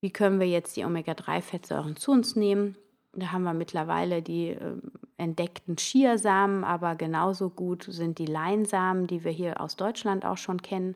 Wie 0.00 0.12
können 0.12 0.38
wir 0.38 0.46
jetzt 0.46 0.76
die 0.76 0.84
Omega-3-Fettsäuren 0.84 1.96
zu 1.96 2.12
uns 2.12 2.36
nehmen? 2.36 2.76
Da 3.14 3.32
haben 3.32 3.42
wir 3.42 3.54
mittlerweile 3.54 4.22
die 4.22 4.50
äh, 4.50 4.76
entdeckten 5.16 5.76
Chiasamen, 5.76 6.62
aber 6.62 6.94
genauso 6.94 7.50
gut 7.50 7.84
sind 7.88 8.18
die 8.18 8.26
Leinsamen, 8.26 9.06
die 9.06 9.24
wir 9.24 9.32
hier 9.32 9.60
aus 9.60 9.76
Deutschland 9.76 10.24
auch 10.24 10.36
schon 10.36 10.62
kennen. 10.62 10.94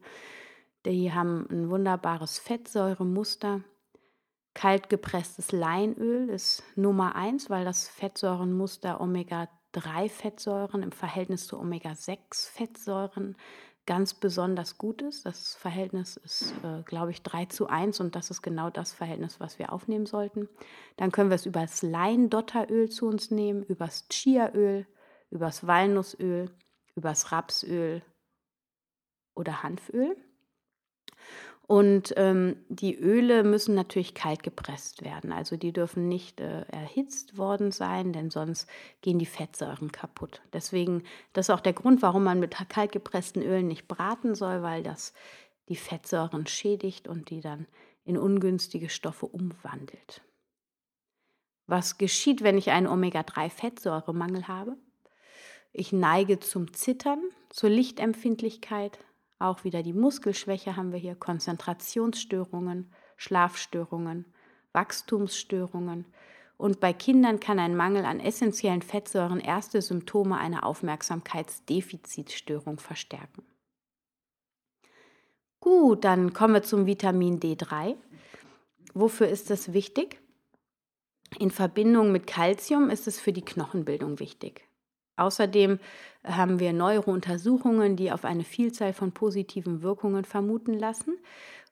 Die 0.87 1.13
haben 1.13 1.47
ein 1.51 1.71
wunderbares 1.71 2.39
Fettsäuremuster. 2.39 3.63
Kaltgepresstes 4.55 5.51
Leinöl 5.53 6.29
ist 6.29 6.63
Nummer 6.77 7.17
eins, 7.17 7.49
weil 7.49 7.65
das 7.65 7.89
Fettsäurenmuster 7.89 9.01
Omega-3-Fettsäuren 9.01 10.83
im 10.83 10.93
Verhältnis 10.93 11.47
zu 11.47 11.59
Omega-6-Fettsäuren 11.59 13.37
ganz 13.87 14.15
besonders 14.15 14.79
gut 14.79 15.03
ist. 15.03 15.27
Das 15.27 15.55
Verhältnis 15.55 16.17
ist, 16.17 16.55
äh, 16.63 16.83
glaube 16.85 17.11
ich, 17.11 17.23
3 17.23 17.47
zu 17.47 17.67
1 17.67 18.01
und 18.01 18.15
das 18.15 18.31
ist 18.31 18.43
genau 18.43 18.71
das 18.71 18.93
Verhältnis, 18.93 19.41
was 19.41 19.59
wir 19.59 19.73
aufnehmen 19.73 20.07
sollten. 20.07 20.49
Dann 20.97 21.11
können 21.11 21.31
wir 21.31 21.35
es 21.35 21.47
über 21.47 21.61
das 21.61 21.83
Leindotteröl 21.83 22.89
zu 22.91 23.07
uns 23.07 23.31
nehmen, 23.31 23.65
über 23.65 23.87
das 23.87 24.07
Chiaöl, 24.09 24.87
über 25.31 25.47
das 25.47 25.67
Walnussöl, 25.67 26.51
über 26.95 27.09
das 27.09 27.33
Rapsöl 27.33 28.03
oder 29.35 29.63
Hanföl. 29.63 30.17
Und 31.67 32.13
ähm, 32.17 32.57
die 32.69 32.95
Öle 32.99 33.45
müssen 33.45 33.75
natürlich 33.75 34.15
kalt 34.15 34.43
gepresst 34.43 35.05
werden. 35.05 35.33
Also 35.33 35.57
die 35.57 35.73
dürfen 35.73 36.09
nicht 36.09 36.41
äh, 36.41 36.63
erhitzt 36.63 37.39
worden 37.39 37.71
sein, 37.71 38.13
denn 38.13 38.31
sonst 38.31 38.69
gehen 39.01 39.19
die 39.19 39.27
Fettsäuren 39.27 39.93
kaputt. 39.93 40.43
Deswegen, 40.53 41.05
das 41.33 41.47
ist 41.47 41.51
auch 41.51 41.61
der 41.61 41.73
Grund, 41.73 42.03
warum 42.03 42.25
man 42.25 42.41
mit 42.41 42.57
kalt 42.69 42.93
gepressten 42.93 43.43
Ölen 43.43 43.69
nicht 43.69 43.89
braten 43.89 44.35
soll, 44.35 44.63
weil 44.63 44.83
das 44.83 45.15
die 45.69 45.77
Fettsäuren 45.77 46.47
schädigt 46.47 47.09
und 47.09 47.31
die 47.31 47.41
dann 47.41 47.67
in 48.05 48.19
ungünstige 48.19 48.89
Stoffe 48.89 49.27
umwandelt. 49.27 50.21
Was 51.67 51.97
geschieht, 51.97 52.43
wenn 52.43 52.59
ich 52.59 52.71
einen 52.71 52.89
Omega-3-Fettsäuremangel 52.89 54.49
habe? 54.49 54.77
Ich 55.73 55.93
neige 55.93 56.41
zum 56.41 56.75
Zittern, 56.75 57.23
zur 57.49 57.71
Lichtempfindlichkeit, 57.71 58.99
auch 59.43 59.65
wieder 59.65 59.83
die 59.83 59.93
Muskelschwäche 59.93 60.77
haben 60.77 60.93
wir 60.93 60.99
hier, 60.99 61.15
Konzentrationsstörungen, 61.15 62.91
Schlafstörungen, 63.17 64.25
Wachstumsstörungen. 64.73 66.07
Und 66.57 66.81
bei 66.81 66.93
Kindern 66.93 67.41
kann 67.41 67.59
ein 67.59 67.75
Mangel 67.77 68.05
an 68.05 68.21
essentiellen 68.21 68.83
Fettsäuren 68.83 69.41
erste 69.41 69.83
Symptome 69.83 70.39
einer 70.39 70.65
Aufmerksamkeitsdefizitstörung 70.65 72.79
verstärken. 72.79 73.43
Gut, 75.61 76.05
dann 76.05 76.33
kommen 76.33 76.55
wir 76.55 76.63
zum 76.63 76.87
Vitamin 76.87 77.41
D3. 77.41 77.97
Wofür 78.95 79.29
ist 79.29 79.51
das 79.51 79.73
wichtig? 79.73 80.21
In 81.39 81.51
Verbindung 81.51 82.13
mit 82.13 82.27
Calcium 82.27 82.91
ist 82.91 83.07
es 83.07 83.21
für 83.21 83.33
die 83.33 83.45
Knochenbildung 83.45 84.21
wichtig. 84.21 84.69
Außerdem 85.17 85.79
haben 86.25 86.61
wir 86.61 86.73
neuere 86.73 87.11
Untersuchungen, 87.11 87.97
die 87.97 88.13
auf 88.13 88.25
eine 88.25 88.45
Vielzahl 88.45 88.93
von 88.93 89.13
positiven 89.13 89.83
Wirkungen 89.83 90.25
vermuten 90.25 90.79
lassen. 90.79 91.19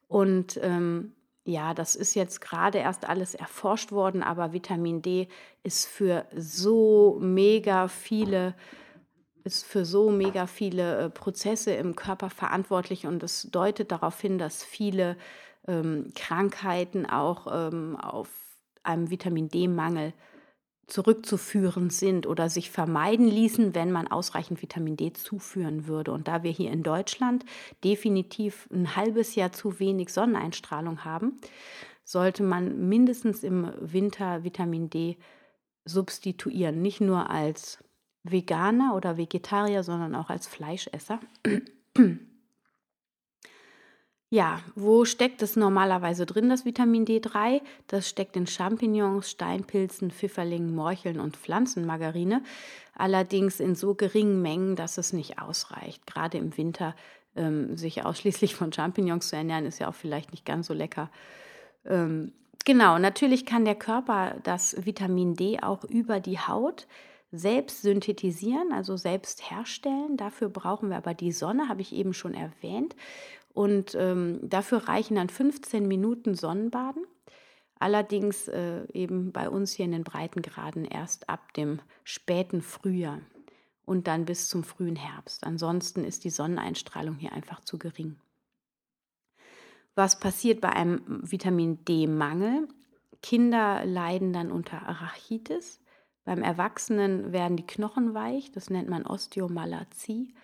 Und 0.08 0.58
ähm, 0.62 1.12
ja, 1.44 1.72
das 1.72 1.96
ist 1.96 2.14
jetzt 2.14 2.40
gerade 2.40 2.78
erst 2.78 3.08
alles 3.08 3.34
erforscht 3.34 3.92
worden, 3.92 4.22
aber 4.22 4.52
Vitamin 4.52 5.02
D 5.02 5.28
ist 5.62 5.86
für 5.86 6.26
so 6.36 7.18
mega 7.20 7.88
viele 7.88 8.54
ist 9.42 9.64
für 9.64 9.86
so 9.86 10.10
mega 10.10 10.46
viele 10.46 10.98
äh, 10.98 11.10
Prozesse 11.10 11.72
im 11.72 11.96
Körper 11.96 12.28
verantwortlich 12.28 13.06
und 13.06 13.22
es 13.22 13.48
deutet 13.50 13.90
darauf 13.90 14.20
hin, 14.20 14.36
dass 14.36 14.62
viele 14.62 15.16
ähm, 15.66 16.12
Krankheiten 16.14 17.06
auch 17.06 17.46
ähm, 17.50 17.96
auf 17.96 18.28
einem 18.82 19.10
Vitamin 19.10 19.48
D-Mangel 19.48 20.08
äh, 20.08 20.12
zurückzuführen 20.90 21.90
sind 21.90 22.26
oder 22.26 22.50
sich 22.50 22.70
vermeiden 22.70 23.26
ließen, 23.26 23.74
wenn 23.74 23.92
man 23.92 24.08
ausreichend 24.08 24.60
Vitamin 24.62 24.96
D 24.96 25.12
zuführen 25.12 25.86
würde. 25.86 26.12
Und 26.12 26.28
da 26.28 26.42
wir 26.42 26.50
hier 26.50 26.70
in 26.70 26.82
Deutschland 26.82 27.44
definitiv 27.84 28.68
ein 28.72 28.96
halbes 28.96 29.34
Jahr 29.34 29.52
zu 29.52 29.78
wenig 29.78 30.12
Sonneneinstrahlung 30.12 31.04
haben, 31.04 31.38
sollte 32.04 32.42
man 32.42 32.88
mindestens 32.88 33.44
im 33.44 33.72
Winter 33.80 34.44
Vitamin 34.44 34.90
D 34.90 35.16
substituieren. 35.84 36.82
Nicht 36.82 37.00
nur 37.00 37.30
als 37.30 37.78
Veganer 38.22 38.94
oder 38.94 39.16
Vegetarier, 39.16 39.82
sondern 39.82 40.14
auch 40.14 40.28
als 40.28 40.46
Fleischesser. 40.46 41.20
Ja, 44.32 44.60
wo 44.76 45.04
steckt 45.04 45.42
es 45.42 45.56
normalerweise 45.56 46.24
drin, 46.24 46.48
das 46.48 46.64
Vitamin 46.64 47.04
D3? 47.04 47.62
Das 47.88 48.08
steckt 48.08 48.36
in 48.36 48.46
Champignons, 48.46 49.28
Steinpilzen, 49.28 50.12
Pfifferlingen, 50.12 50.72
Morcheln 50.72 51.18
und 51.18 51.36
Pflanzenmargarine. 51.36 52.40
Allerdings 52.94 53.58
in 53.58 53.74
so 53.74 53.96
geringen 53.96 54.40
Mengen, 54.40 54.76
dass 54.76 54.98
es 54.98 55.12
nicht 55.12 55.40
ausreicht. 55.40 56.06
Gerade 56.06 56.38
im 56.38 56.56
Winter 56.56 56.94
ähm, 57.34 57.76
sich 57.76 58.04
ausschließlich 58.04 58.54
von 58.54 58.72
Champignons 58.72 59.30
zu 59.30 59.36
ernähren, 59.36 59.66
ist 59.66 59.80
ja 59.80 59.88
auch 59.88 59.94
vielleicht 59.94 60.30
nicht 60.30 60.44
ganz 60.44 60.68
so 60.68 60.74
lecker. 60.74 61.10
Ähm, 61.84 62.30
genau, 62.64 63.00
natürlich 63.00 63.46
kann 63.46 63.64
der 63.64 63.74
Körper 63.74 64.36
das 64.44 64.86
Vitamin 64.86 65.34
D 65.34 65.58
auch 65.60 65.82
über 65.82 66.20
die 66.20 66.38
Haut 66.38 66.86
selbst 67.32 67.82
synthetisieren, 67.82 68.72
also 68.72 68.96
selbst 68.96 69.50
herstellen. 69.50 70.16
Dafür 70.16 70.48
brauchen 70.48 70.90
wir 70.90 70.96
aber 70.96 71.14
die 71.14 71.32
Sonne, 71.32 71.68
habe 71.68 71.80
ich 71.80 71.92
eben 71.92 72.12
schon 72.12 72.34
erwähnt. 72.34 72.96
Und 73.52 73.94
ähm, 73.94 74.38
dafür 74.42 74.88
reichen 74.88 75.16
dann 75.16 75.28
15 75.28 75.86
Minuten 75.86 76.34
Sonnenbaden. 76.34 77.04
Allerdings 77.78 78.46
äh, 78.48 78.86
eben 78.92 79.32
bei 79.32 79.48
uns 79.48 79.72
hier 79.72 79.86
in 79.86 79.92
den 79.92 80.04
Breitengraden 80.04 80.84
erst 80.84 81.28
ab 81.28 81.54
dem 81.54 81.80
späten 82.04 82.60
Frühjahr 82.62 83.20
und 83.86 84.06
dann 84.06 84.26
bis 84.26 84.48
zum 84.48 84.62
frühen 84.62 84.96
Herbst. 84.96 85.44
Ansonsten 85.44 86.04
ist 86.04 86.24
die 86.24 86.30
Sonneneinstrahlung 86.30 87.16
hier 87.16 87.32
einfach 87.32 87.60
zu 87.60 87.78
gering. 87.78 88.16
Was 89.94 90.20
passiert 90.20 90.60
bei 90.60 90.70
einem 90.70 91.02
Vitamin 91.22 91.84
D-Mangel? 91.84 92.68
Kinder 93.22 93.84
leiden 93.84 94.32
dann 94.32 94.52
unter 94.52 94.86
Arachitis. 94.88 95.80
Beim 96.24 96.42
Erwachsenen 96.42 97.32
werden 97.32 97.56
die 97.56 97.66
Knochen 97.66 98.14
weich, 98.14 98.52
das 98.52 98.70
nennt 98.70 98.88
man 98.88 99.06
Osteomalazie. 99.06 100.34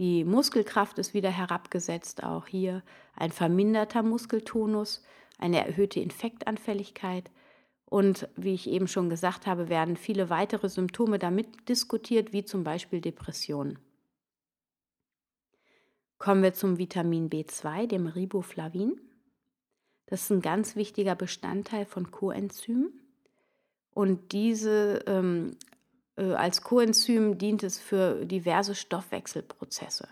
Die 0.00 0.24
Muskelkraft 0.24 0.98
ist 0.98 1.12
wieder 1.12 1.28
herabgesetzt, 1.28 2.24
auch 2.24 2.46
hier 2.46 2.82
ein 3.16 3.30
verminderter 3.30 4.02
Muskeltonus, 4.02 5.04
eine 5.36 5.62
erhöhte 5.66 6.00
Infektanfälligkeit. 6.00 7.30
Und 7.84 8.26
wie 8.34 8.54
ich 8.54 8.66
eben 8.66 8.88
schon 8.88 9.10
gesagt 9.10 9.46
habe, 9.46 9.68
werden 9.68 9.98
viele 9.98 10.30
weitere 10.30 10.70
Symptome 10.70 11.18
damit 11.18 11.68
diskutiert, 11.68 12.32
wie 12.32 12.46
zum 12.46 12.64
Beispiel 12.64 13.02
Depressionen. 13.02 13.78
Kommen 16.16 16.42
wir 16.42 16.54
zum 16.54 16.78
Vitamin 16.78 17.28
B2, 17.28 17.86
dem 17.86 18.06
Riboflavin. 18.06 18.98
Das 20.06 20.22
ist 20.22 20.30
ein 20.30 20.40
ganz 20.40 20.76
wichtiger 20.76 21.14
Bestandteil 21.14 21.84
von 21.84 22.10
Coenzymen. 22.10 22.90
Und 23.92 24.32
diese 24.32 25.04
ähm, 25.06 25.58
äh, 25.69 25.69
als 26.20 26.62
Coenzym 26.62 27.38
dient 27.38 27.62
es 27.62 27.78
für 27.78 28.26
diverse 28.26 28.74
Stoffwechselprozesse. 28.74 30.08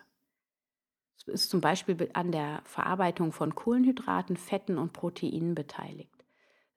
Es 1.16 1.28
ist 1.28 1.50
zum 1.50 1.60
Beispiel 1.60 2.08
an 2.14 2.32
der 2.32 2.62
Verarbeitung 2.64 3.32
von 3.32 3.54
Kohlenhydraten, 3.54 4.36
Fetten 4.38 4.78
und 4.78 4.94
Proteinen 4.94 5.54
beteiligt. 5.54 6.14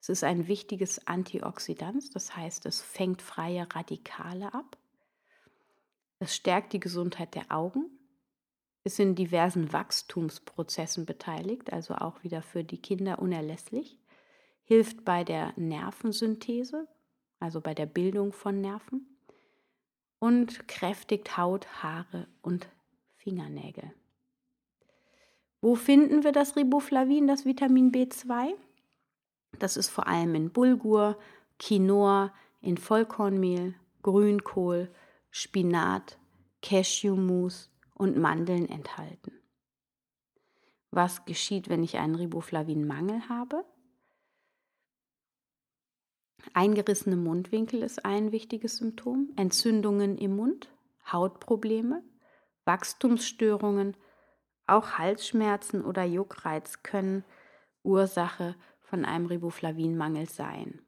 Es 0.01 0.09
ist 0.09 0.23
ein 0.23 0.47
wichtiges 0.47 1.07
Antioxidant, 1.07 2.13
das 2.15 2.35
heißt, 2.35 2.65
es 2.65 2.81
fängt 2.81 3.21
freie 3.21 3.67
Radikale 3.73 4.53
ab. 4.53 4.77
Es 6.19 6.35
stärkt 6.35 6.73
die 6.73 6.79
Gesundheit 6.79 7.35
der 7.35 7.51
Augen, 7.51 7.89
ist 8.83 8.99
in 8.99 9.15
diversen 9.15 9.71
Wachstumsprozessen 9.71 11.05
beteiligt, 11.05 11.71
also 11.71 11.95
auch 11.95 12.23
wieder 12.23 12.41
für 12.41 12.63
die 12.63 12.81
Kinder 12.81 13.19
unerlässlich, 13.19 13.97
hilft 14.63 15.05
bei 15.05 15.23
der 15.23 15.53
Nervensynthese, 15.55 16.87
also 17.39 17.61
bei 17.61 17.73
der 17.73 17.85
Bildung 17.85 18.33
von 18.33 18.59
Nerven 18.59 19.10
und 20.21 20.67
kräftigt 20.67 21.35
Haut, 21.35 21.81
Haare 21.81 22.27
und 22.43 22.69
Fingernägel. 23.17 23.91
Wo 25.61 25.73
finden 25.73 26.23
wir 26.23 26.31
das 26.31 26.55
Riboflavin, 26.55 27.27
das 27.27 27.43
Vitamin 27.45 27.91
B2? 27.91 28.53
Das 29.57 29.77
ist 29.77 29.89
vor 29.89 30.07
allem 30.07 30.35
in 30.35 30.51
Bulgur, 30.51 31.17
Quinoa, 31.57 32.31
in 32.61 32.77
Vollkornmehl, 32.77 33.73
Grünkohl, 34.03 34.93
Spinat, 35.31 36.19
Cashewmus 36.61 37.71
und 37.95 38.15
Mandeln 38.15 38.69
enthalten. 38.69 39.33
Was 40.91 41.25
geschieht, 41.25 41.67
wenn 41.67 41.83
ich 41.83 41.97
einen 41.97 42.15
Riboflavin-Mangel 42.15 43.27
habe? 43.27 43.65
Eingerissene 46.53 47.15
Mundwinkel 47.15 47.83
ist 47.83 48.05
ein 48.05 48.31
wichtiges 48.31 48.77
Symptom, 48.77 49.29
Entzündungen 49.35 50.17
im 50.17 50.35
Mund, 50.35 50.69
Hautprobleme, 51.11 52.03
Wachstumsstörungen, 52.65 53.95
auch 54.67 54.97
Halsschmerzen 54.97 55.83
oder 55.83 56.03
Juckreiz 56.03 56.83
können 56.83 57.23
Ursache 57.83 58.55
von 58.79 59.05
einem 59.05 59.25
Riboflavinmangel 59.25 60.29
sein. 60.29 60.81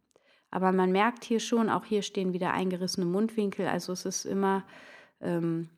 Aber 0.52 0.72
man 0.72 0.92
merkt 0.92 1.24
hier 1.24 1.40
schon, 1.40 1.70
auch 1.70 1.86
hier 1.86 2.04
stehen 2.04 2.34
wieder 2.34 2.54
eingerissene 2.54 3.06
Mundwinkel, 3.06 3.68
also 3.68 3.94
es 3.94 4.06
ist 4.06 4.26
immer 4.26 4.64
ähm, 5.20 5.70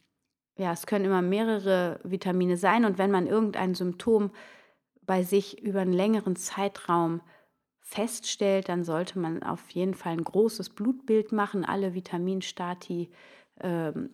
ja, 0.58 0.72
es 0.72 0.86
können 0.86 1.06
immer 1.06 1.22
mehrere 1.22 2.00
Vitamine 2.04 2.58
sein. 2.58 2.86
Und 2.86 2.98
wenn 2.98 3.12
man 3.12 3.28
irgendein 3.28 3.76
Symptom 3.76 4.32
bei 5.02 5.24
sich 5.24 5.62
über 5.62 5.82
einen 5.82 5.94
längeren 5.94 6.36
Zeitraum 6.36 7.22
feststellt, 7.86 8.68
dann 8.68 8.84
sollte 8.84 9.20
man 9.20 9.44
auf 9.44 9.70
jeden 9.70 9.94
Fall 9.94 10.14
ein 10.14 10.24
großes 10.24 10.72
Blutbild 10.72 11.32
machen, 11.32 11.64
alle 11.64 11.94
Vitaminstati 11.94 13.12
ähm, 13.62 14.10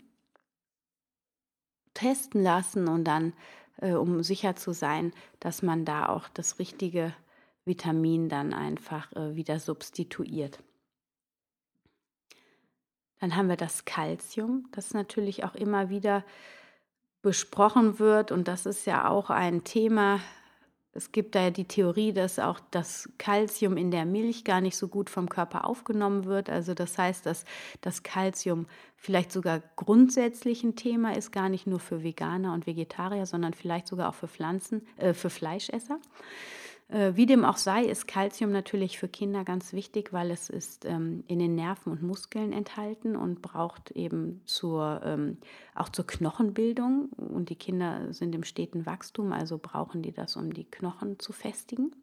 testen 1.93 2.43
lassen 2.43 2.89
und 2.89 3.05
dann, 3.05 3.33
äh, 3.77 3.93
um 3.93 4.23
sicher 4.23 4.57
zu 4.57 4.73
sein, 4.73 5.13
dass 5.39 5.61
man 5.61 5.85
da 5.85 6.09
auch 6.09 6.27
das 6.27 6.59
richtige 6.59 7.15
Vitamin 7.63 8.27
dann 8.27 8.53
einfach 8.53 9.09
äh, 9.13 9.35
wieder 9.35 9.57
substituiert. 9.57 10.61
Dann 13.19 13.37
haben 13.37 13.47
wir 13.47 13.57
das 13.57 13.85
Kalzium, 13.85 14.67
das 14.73 14.93
natürlich 14.93 15.45
auch 15.45 15.55
immer 15.55 15.89
wieder 15.89 16.25
besprochen 17.21 17.99
wird 17.99 18.33
und 18.33 18.49
das 18.49 18.65
ist 18.65 18.85
ja 18.85 19.07
auch 19.07 19.29
ein 19.29 19.63
Thema. 19.63 20.19
Es 20.93 21.11
gibt 21.13 21.35
da 21.35 21.43
ja 21.43 21.49
die 21.51 21.65
Theorie, 21.65 22.11
dass 22.11 22.37
auch 22.37 22.59
das 22.71 23.09
Kalzium 23.17 23.77
in 23.77 23.91
der 23.91 24.05
Milch 24.05 24.43
gar 24.43 24.59
nicht 24.59 24.75
so 24.75 24.89
gut 24.89 25.09
vom 25.09 25.29
Körper 25.29 25.65
aufgenommen 25.65 26.25
wird. 26.25 26.49
Also 26.49 26.73
das 26.73 26.97
heißt, 26.97 27.25
dass 27.25 27.45
das 27.79 28.03
Kalzium 28.03 28.65
vielleicht 28.97 29.31
sogar 29.31 29.61
grundsätzlich 29.77 30.63
ein 30.63 30.75
Thema 30.75 31.15
ist, 31.15 31.31
gar 31.31 31.47
nicht 31.47 31.65
nur 31.65 31.79
für 31.79 32.03
Veganer 32.03 32.53
und 32.53 32.67
Vegetarier, 32.67 33.25
sondern 33.25 33.53
vielleicht 33.53 33.87
sogar 33.87 34.09
auch 34.09 34.15
für 34.15 34.27
Pflanzen, 34.27 34.85
äh, 34.97 35.13
für 35.13 35.29
Fleischesser. 35.29 35.99
Äh, 36.91 37.15
wie 37.15 37.25
dem 37.25 37.45
auch 37.45 37.55
sei, 37.55 37.85
ist 37.85 38.05
Kalzium 38.05 38.51
natürlich 38.51 38.99
für 38.99 39.07
Kinder 39.07 39.45
ganz 39.45 39.71
wichtig, 39.71 40.11
weil 40.11 40.29
es 40.29 40.49
ist 40.49 40.83
ähm, 40.83 41.23
in 41.27 41.39
den 41.39 41.55
Nerven 41.55 41.93
und 41.93 42.03
Muskeln 42.03 42.51
enthalten 42.51 43.15
und 43.15 43.41
braucht 43.41 43.91
eben 43.91 44.41
zur, 44.45 45.01
ähm, 45.05 45.37
auch 45.73 45.87
zur 45.87 46.05
Knochenbildung. 46.05 47.09
Und 47.11 47.49
die 47.49 47.55
Kinder 47.55 48.13
sind 48.13 48.35
im 48.35 48.43
steten 48.43 48.85
Wachstum, 48.85 49.31
also 49.31 49.57
brauchen 49.57 50.01
die 50.01 50.11
das, 50.11 50.35
um 50.35 50.53
die 50.53 50.65
Knochen 50.65 51.17
zu 51.17 51.31
festigen. 51.31 51.95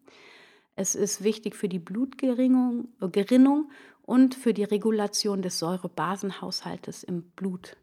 Es 0.75 0.95
ist 0.95 1.23
wichtig 1.23 1.55
für 1.55 1.69
die 1.69 1.79
Blutgerinnung 1.79 2.87
Gerinnung 3.11 3.69
und 4.01 4.33
für 4.33 4.55
die 4.55 4.63
Regulation 4.63 5.43
des 5.43 5.59
Säurebasenhaushaltes 5.59 7.03
im 7.03 7.29
Blut. 7.35 7.77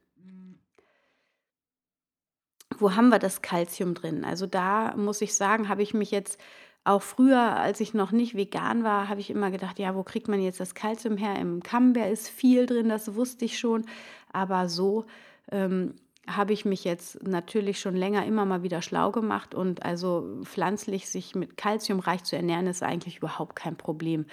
Wo 2.78 2.96
haben 2.96 3.10
wir 3.10 3.20
das 3.20 3.42
Kalzium 3.42 3.94
drin? 3.94 4.24
Also 4.24 4.46
da 4.46 4.96
muss 4.96 5.22
ich 5.22 5.34
sagen, 5.34 5.68
habe 5.68 5.82
ich 5.82 5.94
mich 5.94 6.10
jetzt 6.10 6.38
auch 6.86 7.02
früher, 7.02 7.56
als 7.56 7.80
ich 7.80 7.94
noch 7.94 8.12
nicht 8.12 8.36
vegan 8.36 8.84
war, 8.84 9.08
habe 9.08 9.20
ich 9.20 9.30
immer 9.30 9.50
gedacht, 9.50 9.78
ja, 9.78 9.94
wo 9.94 10.02
kriegt 10.02 10.28
man 10.28 10.40
jetzt 10.40 10.60
das 10.60 10.74
Kalzium 10.74 11.16
her? 11.16 11.36
Im 11.40 11.62
Camembert 11.62 12.10
ist 12.10 12.28
viel 12.28 12.66
drin, 12.66 12.88
das 12.88 13.14
wusste 13.14 13.44
ich 13.44 13.58
schon. 13.58 13.84
Aber 14.32 14.68
so 14.68 15.04
ähm, 15.50 15.94
habe 16.28 16.52
ich 16.52 16.64
mich 16.64 16.84
jetzt 16.84 17.26
natürlich 17.26 17.80
schon 17.80 17.96
länger 17.96 18.24
immer 18.24 18.44
mal 18.44 18.62
wieder 18.62 18.82
schlau 18.82 19.10
gemacht 19.10 19.54
und 19.54 19.84
also 19.84 20.40
pflanzlich 20.42 21.08
sich 21.08 21.34
mit 21.34 21.56
Kalzium 21.56 22.00
reich 22.00 22.24
zu 22.24 22.36
ernähren, 22.36 22.66
ist 22.66 22.82
eigentlich 22.82 23.18
überhaupt 23.18 23.56
kein 23.56 23.76
Problem. 23.76 24.26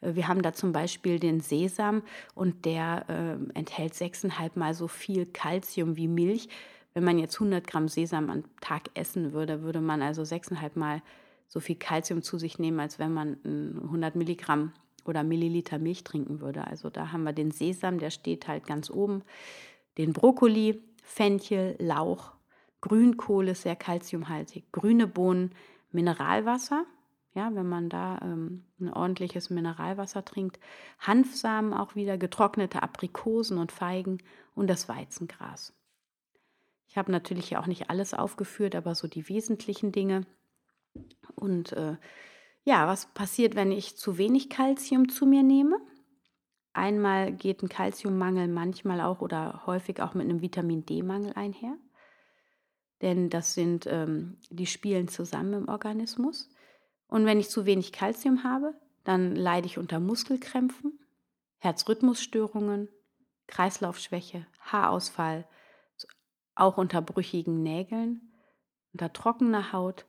Äh, 0.00 0.14
wir 0.14 0.28
haben 0.28 0.42
da 0.42 0.52
zum 0.52 0.72
Beispiel 0.72 1.18
den 1.20 1.40
Sesam 1.40 2.02
und 2.34 2.64
der 2.64 3.04
äh, 3.08 3.58
enthält 3.58 3.94
sechseinhalb 3.94 4.56
Mal 4.56 4.74
so 4.74 4.88
viel 4.88 5.26
Kalzium 5.26 5.96
wie 5.96 6.08
Milch. 6.08 6.48
Wenn 6.92 7.04
man 7.04 7.20
jetzt 7.20 7.36
100 7.36 7.64
Gramm 7.66 7.86
Sesam 7.86 8.30
am 8.30 8.44
Tag 8.60 8.90
essen 8.94 9.32
würde, 9.32 9.62
würde 9.62 9.80
man 9.80 10.02
also 10.02 10.24
sechseinhalb 10.24 10.74
Mal 10.74 11.02
so 11.50 11.60
viel 11.60 11.76
Kalzium 11.76 12.22
zu 12.22 12.38
sich 12.38 12.58
nehmen, 12.58 12.80
als 12.80 12.98
wenn 12.98 13.12
man 13.12 13.36
100 13.44 14.14
Milligramm 14.14 14.72
oder 15.04 15.24
Milliliter 15.24 15.78
Milch 15.78 16.04
trinken 16.04 16.40
würde. 16.40 16.66
Also 16.66 16.90
da 16.90 17.12
haben 17.12 17.24
wir 17.24 17.32
den 17.32 17.50
Sesam, 17.50 17.98
der 17.98 18.10
steht 18.10 18.48
halt 18.48 18.66
ganz 18.66 18.88
oben, 18.88 19.22
den 19.98 20.12
Brokkoli, 20.12 20.82
Fenchel, 21.02 21.74
Lauch, 21.80 22.32
Grünkohl 22.80 23.48
ist 23.48 23.62
sehr 23.62 23.76
kalziumhaltig, 23.76 24.70
grüne 24.72 25.06
Bohnen, 25.06 25.50
Mineralwasser, 25.90 26.86
ja, 27.34 27.54
wenn 27.54 27.68
man 27.68 27.88
da 27.88 28.20
ähm, 28.22 28.64
ein 28.80 28.92
ordentliches 28.92 29.50
Mineralwasser 29.50 30.24
trinkt, 30.24 30.60
Hanfsamen 31.00 31.74
auch 31.74 31.96
wieder, 31.96 32.16
getrocknete 32.16 32.82
Aprikosen 32.82 33.58
und 33.58 33.72
Feigen 33.72 34.18
und 34.54 34.68
das 34.68 34.88
Weizengras. 34.88 35.74
Ich 36.86 36.96
habe 36.96 37.12
natürlich 37.12 37.56
auch 37.56 37.66
nicht 37.66 37.90
alles 37.90 38.14
aufgeführt, 38.14 38.74
aber 38.74 38.94
so 38.94 39.08
die 39.08 39.28
wesentlichen 39.28 39.92
Dinge. 39.92 40.26
Und 41.34 41.72
äh, 41.72 41.96
ja, 42.64 42.86
was 42.86 43.06
passiert, 43.12 43.54
wenn 43.54 43.72
ich 43.72 43.96
zu 43.96 44.18
wenig 44.18 44.50
Kalzium 44.50 45.08
zu 45.08 45.26
mir 45.26 45.42
nehme? 45.42 45.80
Einmal 46.72 47.32
geht 47.32 47.62
ein 47.62 47.68
Kalziummangel 47.68 48.48
manchmal 48.48 49.00
auch 49.00 49.20
oder 49.20 49.66
häufig 49.66 50.00
auch 50.00 50.14
mit 50.14 50.28
einem 50.28 50.40
Vitamin 50.40 50.86
D-Mangel 50.86 51.32
einher. 51.34 51.76
Denn 53.02 53.30
das 53.30 53.54
sind, 53.54 53.86
ähm, 53.86 54.36
die 54.50 54.66
spielen 54.66 55.08
zusammen 55.08 55.54
im 55.54 55.68
Organismus. 55.68 56.48
Und 57.08 57.24
wenn 57.24 57.40
ich 57.40 57.48
zu 57.48 57.66
wenig 57.66 57.92
Kalzium 57.92 58.44
habe, 58.44 58.74
dann 59.04 59.34
leide 59.34 59.66
ich 59.66 59.78
unter 59.78 59.98
Muskelkrämpfen, 59.98 61.00
Herzrhythmusstörungen, 61.58 62.88
Kreislaufschwäche, 63.46 64.46
Haarausfall, 64.60 65.48
auch 66.54 66.76
unter 66.76 67.02
brüchigen 67.02 67.62
Nägeln, 67.62 68.32
unter 68.92 69.12
trockener 69.12 69.72
Haut 69.72 70.06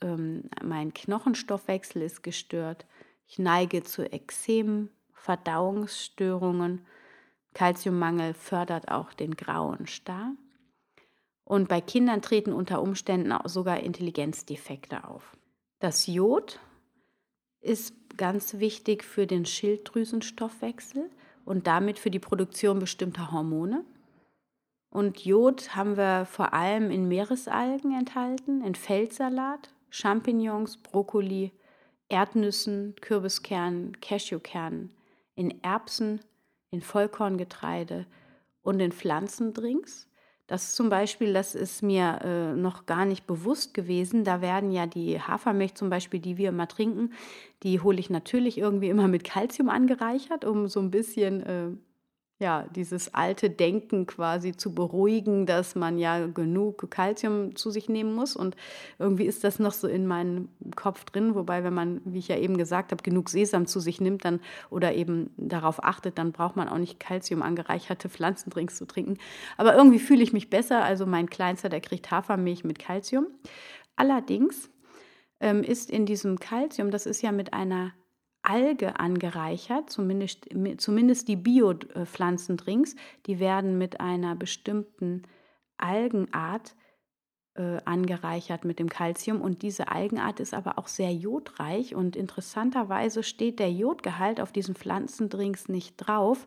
ähm, 0.00 0.44
mein 0.62 0.94
Knochenstoffwechsel 0.94 2.02
ist 2.02 2.22
gestört. 2.22 2.86
Ich 3.26 3.38
neige 3.38 3.82
zu 3.82 4.10
Ekzemen, 4.10 4.90
Verdauungsstörungen. 5.12 6.84
Kalziummangel 7.54 8.34
fördert 8.34 8.90
auch 8.90 9.12
den 9.12 9.36
grauen 9.36 9.86
Star. 9.86 10.32
Und 11.44 11.68
bei 11.68 11.80
Kindern 11.80 12.22
treten 12.22 12.52
unter 12.52 12.80
Umständen 12.82 13.32
auch 13.32 13.48
sogar 13.48 13.80
Intelligenzdefekte 13.80 15.04
auf. 15.04 15.36
Das 15.80 16.06
Jod 16.06 16.60
ist 17.60 17.94
ganz 18.16 18.58
wichtig 18.58 19.04
für 19.04 19.26
den 19.26 19.46
Schilddrüsenstoffwechsel 19.46 21.10
und 21.44 21.66
damit 21.66 21.98
für 21.98 22.10
die 22.10 22.18
Produktion 22.18 22.78
bestimmter 22.78 23.32
Hormone. 23.32 23.84
Und 24.92 25.24
Jod 25.24 25.74
haben 25.74 25.96
wir 25.96 26.26
vor 26.26 26.52
allem 26.52 26.90
in 26.90 27.08
Meeresalgen 27.08 27.98
enthalten, 27.98 28.62
in 28.62 28.74
Feldsalat, 28.74 29.70
Champignons, 29.88 30.76
Brokkoli, 30.76 31.50
Erdnüssen, 32.10 32.94
Kürbiskernen, 33.00 33.98
Cashewkernen, 34.02 34.90
in 35.34 35.64
Erbsen, 35.64 36.20
in 36.70 36.82
Vollkorngetreide 36.82 38.04
und 38.62 38.80
in 38.80 38.92
Pflanzendrinks. 38.92 40.10
Das 40.46 40.74
zum 40.74 40.90
Beispiel, 40.90 41.32
das 41.32 41.54
ist 41.54 41.82
mir 41.82 42.18
äh, 42.22 42.52
noch 42.54 42.84
gar 42.84 43.06
nicht 43.06 43.26
bewusst 43.26 43.72
gewesen. 43.72 44.24
Da 44.24 44.42
werden 44.42 44.72
ja 44.72 44.84
die 44.84 45.18
Hafermilch 45.18 45.74
zum 45.74 45.88
Beispiel, 45.88 46.20
die 46.20 46.36
wir 46.36 46.50
immer 46.50 46.68
trinken, 46.68 47.14
die 47.62 47.80
hole 47.80 47.98
ich 47.98 48.10
natürlich 48.10 48.58
irgendwie 48.58 48.90
immer 48.90 49.08
mit 49.08 49.24
Kalzium 49.24 49.70
angereichert, 49.70 50.44
um 50.44 50.68
so 50.68 50.80
ein 50.80 50.90
bisschen 50.90 51.42
äh, 51.44 51.68
ja, 52.42 52.66
dieses 52.74 53.14
alte 53.14 53.48
Denken 53.48 54.04
quasi 54.06 54.54
zu 54.54 54.74
beruhigen, 54.74 55.46
dass 55.46 55.74
man 55.74 55.96
ja 55.96 56.26
genug 56.26 56.90
Kalzium 56.90 57.56
zu 57.56 57.70
sich 57.70 57.88
nehmen 57.88 58.14
muss. 58.14 58.36
Und 58.36 58.56
irgendwie 58.98 59.24
ist 59.24 59.44
das 59.44 59.58
noch 59.58 59.72
so 59.72 59.88
in 59.88 60.06
meinem 60.06 60.50
Kopf 60.76 61.04
drin. 61.04 61.34
Wobei, 61.34 61.64
wenn 61.64 61.72
man, 61.72 62.02
wie 62.04 62.18
ich 62.18 62.28
ja 62.28 62.36
eben 62.36 62.58
gesagt 62.58 62.92
habe, 62.92 63.02
genug 63.02 63.30
Sesam 63.30 63.66
zu 63.66 63.80
sich 63.80 64.00
nimmt 64.00 64.26
dann 64.26 64.40
oder 64.68 64.94
eben 64.94 65.30
darauf 65.38 65.82
achtet, 65.82 66.18
dann 66.18 66.32
braucht 66.32 66.56
man 66.56 66.68
auch 66.68 66.78
nicht 66.78 67.00
Kalzium 67.00 67.40
angereicherte 67.40 68.10
Pflanzendrinks 68.10 68.76
zu 68.76 68.84
trinken. 68.84 69.16
Aber 69.56 69.74
irgendwie 69.74 70.00
fühle 70.00 70.22
ich 70.22 70.34
mich 70.34 70.50
besser. 70.50 70.84
Also 70.84 71.06
mein 71.06 71.30
Kleinster, 71.30 71.70
der 71.70 71.80
kriegt 71.80 72.10
Hafermilch 72.10 72.64
mit 72.64 72.78
Kalzium. 72.78 73.28
Allerdings 73.96 74.68
ähm, 75.40 75.62
ist 75.62 75.90
in 75.90 76.04
diesem 76.04 76.38
Kalzium, 76.38 76.90
das 76.90 77.06
ist 77.06 77.22
ja 77.22 77.32
mit 77.32 77.54
einer 77.54 77.92
Alge 78.42 78.98
angereichert, 78.98 79.90
zumindest, 79.90 80.48
zumindest 80.78 81.28
die 81.28 81.36
Bio-Pflanzendrinks, 81.36 82.96
die 83.26 83.38
werden 83.38 83.78
mit 83.78 84.00
einer 84.00 84.34
bestimmten 84.34 85.22
Algenart 85.78 86.74
äh, 87.54 87.78
angereichert 87.84 88.64
mit 88.64 88.78
dem 88.78 88.88
Kalzium 88.88 89.40
und 89.40 89.62
diese 89.62 89.88
Algenart 89.88 90.40
ist 90.40 90.54
aber 90.54 90.78
auch 90.78 90.88
sehr 90.88 91.12
jodreich 91.12 91.94
und 91.94 92.16
interessanterweise 92.16 93.22
steht 93.22 93.58
der 93.58 93.70
Jodgehalt 93.70 94.40
auf 94.40 94.52
diesen 94.52 94.74
Pflanzendrinks 94.74 95.68
nicht 95.68 95.96
drauf. 95.98 96.46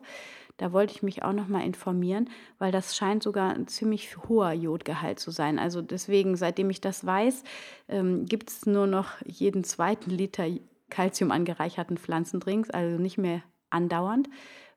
Da 0.56 0.72
wollte 0.72 0.94
ich 0.94 1.02
mich 1.02 1.22
auch 1.22 1.34
noch 1.34 1.48
mal 1.48 1.64
informieren, 1.64 2.30
weil 2.58 2.72
das 2.72 2.96
scheint 2.96 3.22
sogar 3.22 3.54
ein 3.54 3.68
ziemlich 3.68 4.16
hoher 4.28 4.52
Jodgehalt 4.52 5.20
zu 5.20 5.30
sein. 5.30 5.58
Also 5.58 5.82
deswegen, 5.82 6.34
seitdem 6.34 6.70
ich 6.70 6.80
das 6.80 7.04
weiß, 7.04 7.44
ähm, 7.88 8.24
gibt 8.24 8.50
es 8.50 8.66
nur 8.66 8.86
noch 8.86 9.10
jeden 9.24 9.64
zweiten 9.64 10.10
Liter 10.10 10.46
Kalzium 10.90 11.30
angereicherten 11.30 11.98
Pflanzendrinks, 11.98 12.70
also 12.70 13.00
nicht 13.00 13.18
mehr 13.18 13.42
andauernd, 13.70 14.28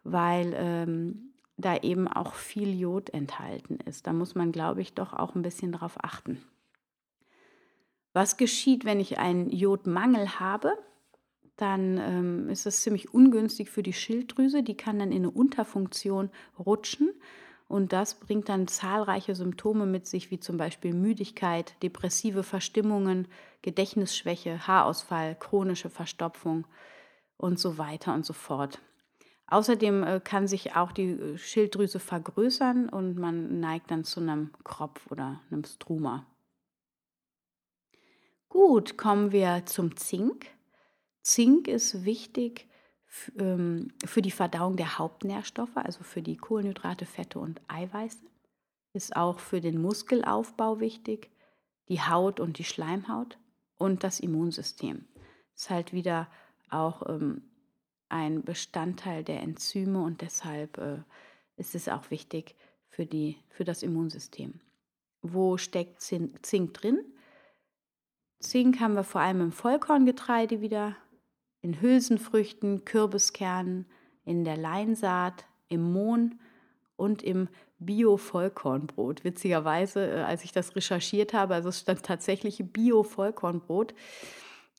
weil 0.04 0.54
ähm, 0.56 1.34
da 1.58 1.78
eben 1.78 2.08
auch 2.08 2.34
viel 2.34 2.78
Jod 2.80 3.10
enthalten 3.10 3.80
ist. 3.86 4.08
Da 4.08 4.14
muss 4.14 4.36
man, 4.36 4.52
glaube 4.52 4.82
ich, 4.82 4.94
doch 4.94 5.14
auch 5.14 5.36
ein 5.36 5.42
bisschen 5.42 5.72
darauf 5.72 6.04
achten. 6.04 6.42
Was 8.14 8.38
geschieht, 8.38 8.86
wenn 8.86 9.00
ich 9.00 9.20
einen 9.20 9.50
Jodmangel 9.50 10.40
habe? 10.40 10.78
Dann 11.58 11.98
ähm, 11.98 12.50
ist 12.50 12.66
das 12.66 12.82
ziemlich 12.82 13.14
ungünstig 13.14 13.70
für 13.70 13.84
die 13.84 13.94
Schilddrüse. 13.94 14.64
Die 14.64 14.78
kann 14.78 14.98
dann 14.98 15.12
in 15.12 15.24
eine 15.24 15.32
Unterfunktion 15.32 16.30
rutschen. 16.58 17.12
Und 17.68 17.94
das 17.94 18.16
bringt 18.16 18.50
dann 18.50 18.68
zahlreiche 18.68 19.36
Symptome 19.36 19.86
mit 19.86 20.08
sich, 20.08 20.32
wie 20.32 20.40
zum 20.40 20.58
Beispiel 20.58 20.94
Müdigkeit, 20.94 21.76
depressive 21.84 22.44
Verstimmungen, 22.44 23.28
Gedächtnisschwäche, 23.62 24.68
Haarausfall, 24.68 25.36
chronische 25.36 25.90
Verstopfung 25.90 26.66
und 27.38 27.60
so 27.60 27.78
weiter 27.78 28.14
und 28.14 28.26
so 28.26 28.34
fort. 28.34 28.80
Außerdem 29.48 30.04
äh, 30.04 30.22
kann 30.24 30.48
sich 30.48 30.76
auch 30.76 30.92
die 30.92 31.12
äh, 31.12 31.38
Schilddrüse 31.38 32.00
vergrößern 32.00 32.88
und 32.88 33.18
man 33.18 33.60
neigt 33.60 33.90
dann 33.92 34.04
zu 34.04 34.20
einem 34.20 34.52
Kropf 34.64 35.10
oder 35.10 35.42
einem 35.50 35.64
Struma. 35.64 36.26
Gut, 38.48 38.98
kommen 38.98 39.32
wir 39.32 39.66
zum 39.66 39.96
Zink. 39.98 40.48
Zink 41.22 41.68
ist 41.68 42.06
wichtig 42.06 42.68
ähm, 43.38 43.92
für 44.06 44.22
die 44.22 44.32
Verdauung 44.32 44.76
der 44.76 44.98
Hauptnährstoffe, 44.98 45.78
also 45.78 46.04
für 46.04 46.22
die 46.22 46.38
Kohlenhydrate, 46.38 47.06
Fette 47.06 47.40
und 47.40 47.62
Eiweiße. 47.68 48.20
Ist 48.94 49.16
auch 49.16 49.40
für 49.40 49.62
den 49.62 49.82
Muskelaufbau 49.82 50.80
wichtig, 50.80 51.32
die 51.90 52.02
Haut 52.02 52.40
und 52.40 52.58
die 52.58 52.64
Schleimhaut 52.64 53.38
und 53.80 54.04
das 54.04 54.20
Immunsystem. 54.20 55.06
Ist 55.56 55.72
halt 55.72 55.92
wieder 55.92 56.28
auch 56.70 57.10
ähm, 57.10 57.42
ein 58.10 58.44
Bestandteil 58.44 59.24
der 59.24 59.42
Enzyme 59.42 60.04
und 60.04 60.22
deshalb 60.22 60.78
äh, 60.78 61.00
ist 61.58 61.74
es 61.74 61.90
auch 61.90 62.12
wichtig 62.12 62.56
für, 62.88 63.08
die, 63.08 63.38
für 63.50 63.64
das 63.64 63.82
Immunsystem. 63.82 64.60
Wo 65.22 65.58
steckt 65.58 66.02
Zink 66.02 66.74
drin? 66.74 67.00
Zink 68.40 68.80
haben 68.80 68.94
wir 68.94 69.04
vor 69.04 69.22
allem 69.22 69.42
im 69.42 69.52
Vollkorngetreide 69.52 70.62
wieder 70.62 70.96
in 71.62 71.82
Hülsenfrüchten, 71.82 72.86
Kürbiskernen, 72.86 73.86
in 74.24 74.46
der 74.46 74.58
Leinsaat, 74.58 75.46
im 75.68 75.92
Mohn 75.92 76.40
und 76.96 77.22
im 77.22 77.50
Bio-Vollkornbrot. 77.80 79.24
Witzigerweise, 79.24 80.06
äh, 80.06 80.22
als 80.22 80.44
ich 80.44 80.52
das 80.52 80.76
recherchiert 80.76 81.34
habe, 81.34 81.56
also 81.56 81.70
es 81.70 81.80
stand 81.80 82.04
tatsächlich 82.04 82.64
Bio-Vollkornbrot, 82.72 83.94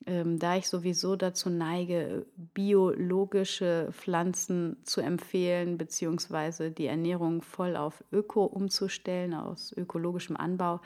ähm, 0.07 0.39
da 0.39 0.57
ich 0.57 0.69
sowieso 0.69 1.17
dazu 1.17 1.51
neige, 1.51 2.27
biologische 2.55 3.89
Pflanzen 3.93 4.79
zu 4.85 5.01
empfehlen, 5.01 5.77
beziehungsweise 5.77 6.71
die 6.71 6.87
Ernährung 6.87 7.43
voll 7.43 7.77
auf 7.77 8.03
Öko 8.11 8.45
umzustellen, 8.45 9.35
aus 9.35 9.73
ökologischem 9.77 10.37
Anbau, 10.37 10.81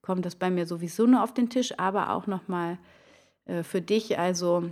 kommt 0.00 0.24
das 0.24 0.36
bei 0.36 0.50
mir 0.50 0.66
sowieso 0.66 1.06
nur 1.06 1.22
auf 1.22 1.34
den 1.34 1.50
Tisch, 1.50 1.78
aber 1.78 2.10
auch 2.10 2.26
nochmal 2.26 2.78
äh, 3.44 3.62
für 3.62 3.82
dich, 3.82 4.18
also 4.18 4.70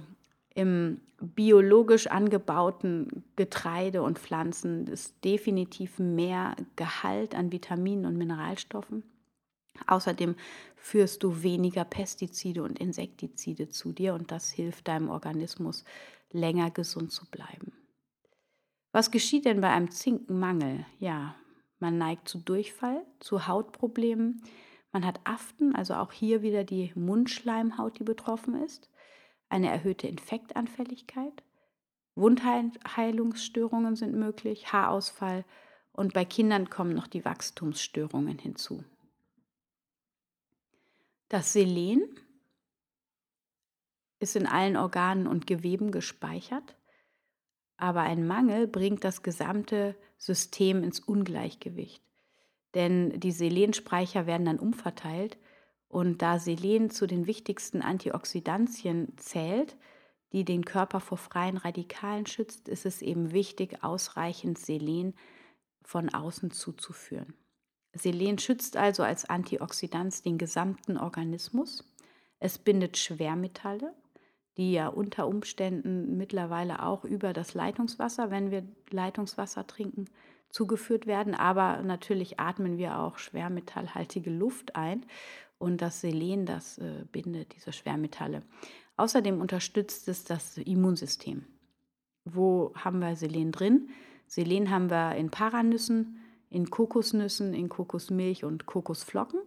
im 0.55 1.01
biologisch 1.21 2.07
angebauten 2.07 3.25
Getreide 3.37 4.03
und 4.03 4.19
Pflanzen 4.19 4.87
ist 4.87 5.25
definitiv 5.25 5.99
mehr 5.99 6.55
Gehalt 6.77 7.35
an 7.35 7.53
Vitaminen 7.53 8.07
und 8.07 8.17
Mineralstoffen. 8.17 9.03
Außerdem 9.87 10.37
führst 10.77 11.23
du 11.23 11.43
weniger 11.43 11.85
Pestizide 11.85 12.63
und 12.63 12.79
Insektizide 12.79 13.71
zu 13.71 13.93
dir 13.93 14.15
und 14.15 14.31
das 14.31 14.51
hilft 14.51 14.89
deinem 14.89 15.09
Organismus 15.09 15.85
länger 16.31 16.71
gesund 16.71 17.11
zu 17.11 17.29
bleiben. 17.31 17.73
Was 18.93 19.11
geschieht 19.11 19.45
denn 19.45 19.61
bei 19.61 19.71
einem 19.71 19.91
Zinkenmangel? 19.91 20.87
Ja, 21.01 21.35
man 21.81 21.99
neigt 21.99 22.29
zu 22.29 22.39
Durchfall, 22.39 23.05
zu 23.19 23.49
Hautproblemen, 23.49 24.43
man 24.93 25.05
hat 25.05 25.19
Aften, 25.25 25.75
also 25.75 25.95
auch 25.95 26.13
hier 26.13 26.43
wieder 26.43 26.63
die 26.63 26.93
Mundschleimhaut, 26.95 27.99
die 27.99 28.05
betroffen 28.05 28.55
ist 28.63 28.89
eine 29.49 29.71
erhöhte 29.71 30.07
Infektanfälligkeit, 30.09 31.43
Wundheilungsstörungen 32.17 33.97
sind 33.97 34.15
möglich, 34.15 34.73
Haarausfall 34.73 35.45
und 35.93 36.13
bei 36.13 36.25
Kindern 36.25 36.71
kommen 36.71 36.95
noch 36.95 37.07
die 37.07 37.25
Wachstumsstörungen 37.25 38.39
hinzu. 38.39 38.85
Das 41.29 41.53
Selen 41.53 42.03
ist 44.21 44.37
in 44.37 44.47
allen 44.47 44.77
Organen 44.77 45.27
und 45.27 45.47
Geweben 45.47 45.91
gespeichert, 45.91 46.77
aber 47.77 48.03
ein 48.03 48.27
Mangel 48.27 48.69
bringt 48.69 49.05
das 49.05 49.23
gesamte 49.23 49.97
System 50.17 50.85
ins 50.85 51.01
Ungleichgewicht. 51.01 52.03
Denn 52.75 53.19
die 53.19 53.33
Selenspeicher 53.33 54.27
werden 54.27 54.47
dann 54.47 54.59
umverteilt 54.59 55.37
und 55.95 56.23
da 56.23 56.41
Selen 56.41 56.91
zu 56.91 57.07
den 57.07 57.29
wichtigsten 57.29 57.81
Antioxidantien 57.81 59.17
zählt, 59.17 59.77
die 60.33 60.45
den 60.45 60.65
Körper 60.65 60.99
vor 60.99 61.19
freien 61.19 61.57
Radikalen 61.57 62.27
schützt, 62.27 62.69
ist 62.69 62.85
es 62.85 63.01
eben 63.01 63.31
wichtig, 63.31 63.85
ausreichend 63.85 64.59
Selen 64.59 65.15
von 65.85 66.13
außen 66.13 66.51
zuzuführen. 66.51 67.35
Selen 67.93 68.41
schützt 68.41 68.77
also 68.77 69.05
als 69.05 69.31
Antioxidant 69.31 70.25
den 70.25 70.37
gesamten 70.37 70.97
Organismus. 70.97 71.85
Es 72.41 72.59
bindet 72.59 72.99
Schwermetalle, 72.99 73.95
die 74.57 74.73
ja 74.73 74.89
unter 74.89 75.29
Umständen 75.29 76.17
mittlerweile 76.17 76.83
auch 76.83 77.05
über 77.05 77.33
das 77.33 77.55
Leitungswasser, 77.55 78.33
wenn 78.33 78.51
wir 78.51 78.65
Leitungswasser 78.91 79.65
trinken, 79.69 80.07
zugeführt 80.51 81.07
werden. 81.07 81.37
Aber 81.37 81.83
natürlich 81.83 82.41
atmen 82.41 82.79
wir 82.79 82.99
auch 82.99 83.19
schwermetallhaltige 83.19 84.31
Luft 84.31 84.75
ein 84.75 85.07
und 85.59 85.81
das 85.81 86.01
Selen, 86.01 86.47
das 86.47 86.79
äh, 86.79 87.05
bindet 87.11 87.55
diese 87.55 87.73
Schwermetalle. 87.73 88.43
Außerdem 88.97 89.41
unterstützt 89.41 90.09
es 90.09 90.25
das 90.25 90.59
Immunsystem. 90.59 91.45
Wo 92.25 92.73
haben 92.75 93.01
wir 93.01 93.17
Selen 93.17 93.53
drin? 93.53 93.91
Selen 94.27 94.71
haben 94.71 94.91
wir 94.91 95.17
in 95.17 95.31
Paranüssen, 95.31 96.21
in 96.49 96.71
Kokosnüssen, 96.71 97.55
in 97.55 97.69
Kokosmilch 97.69 98.45
und 98.45 98.67
Kokosflocken, 98.67 99.41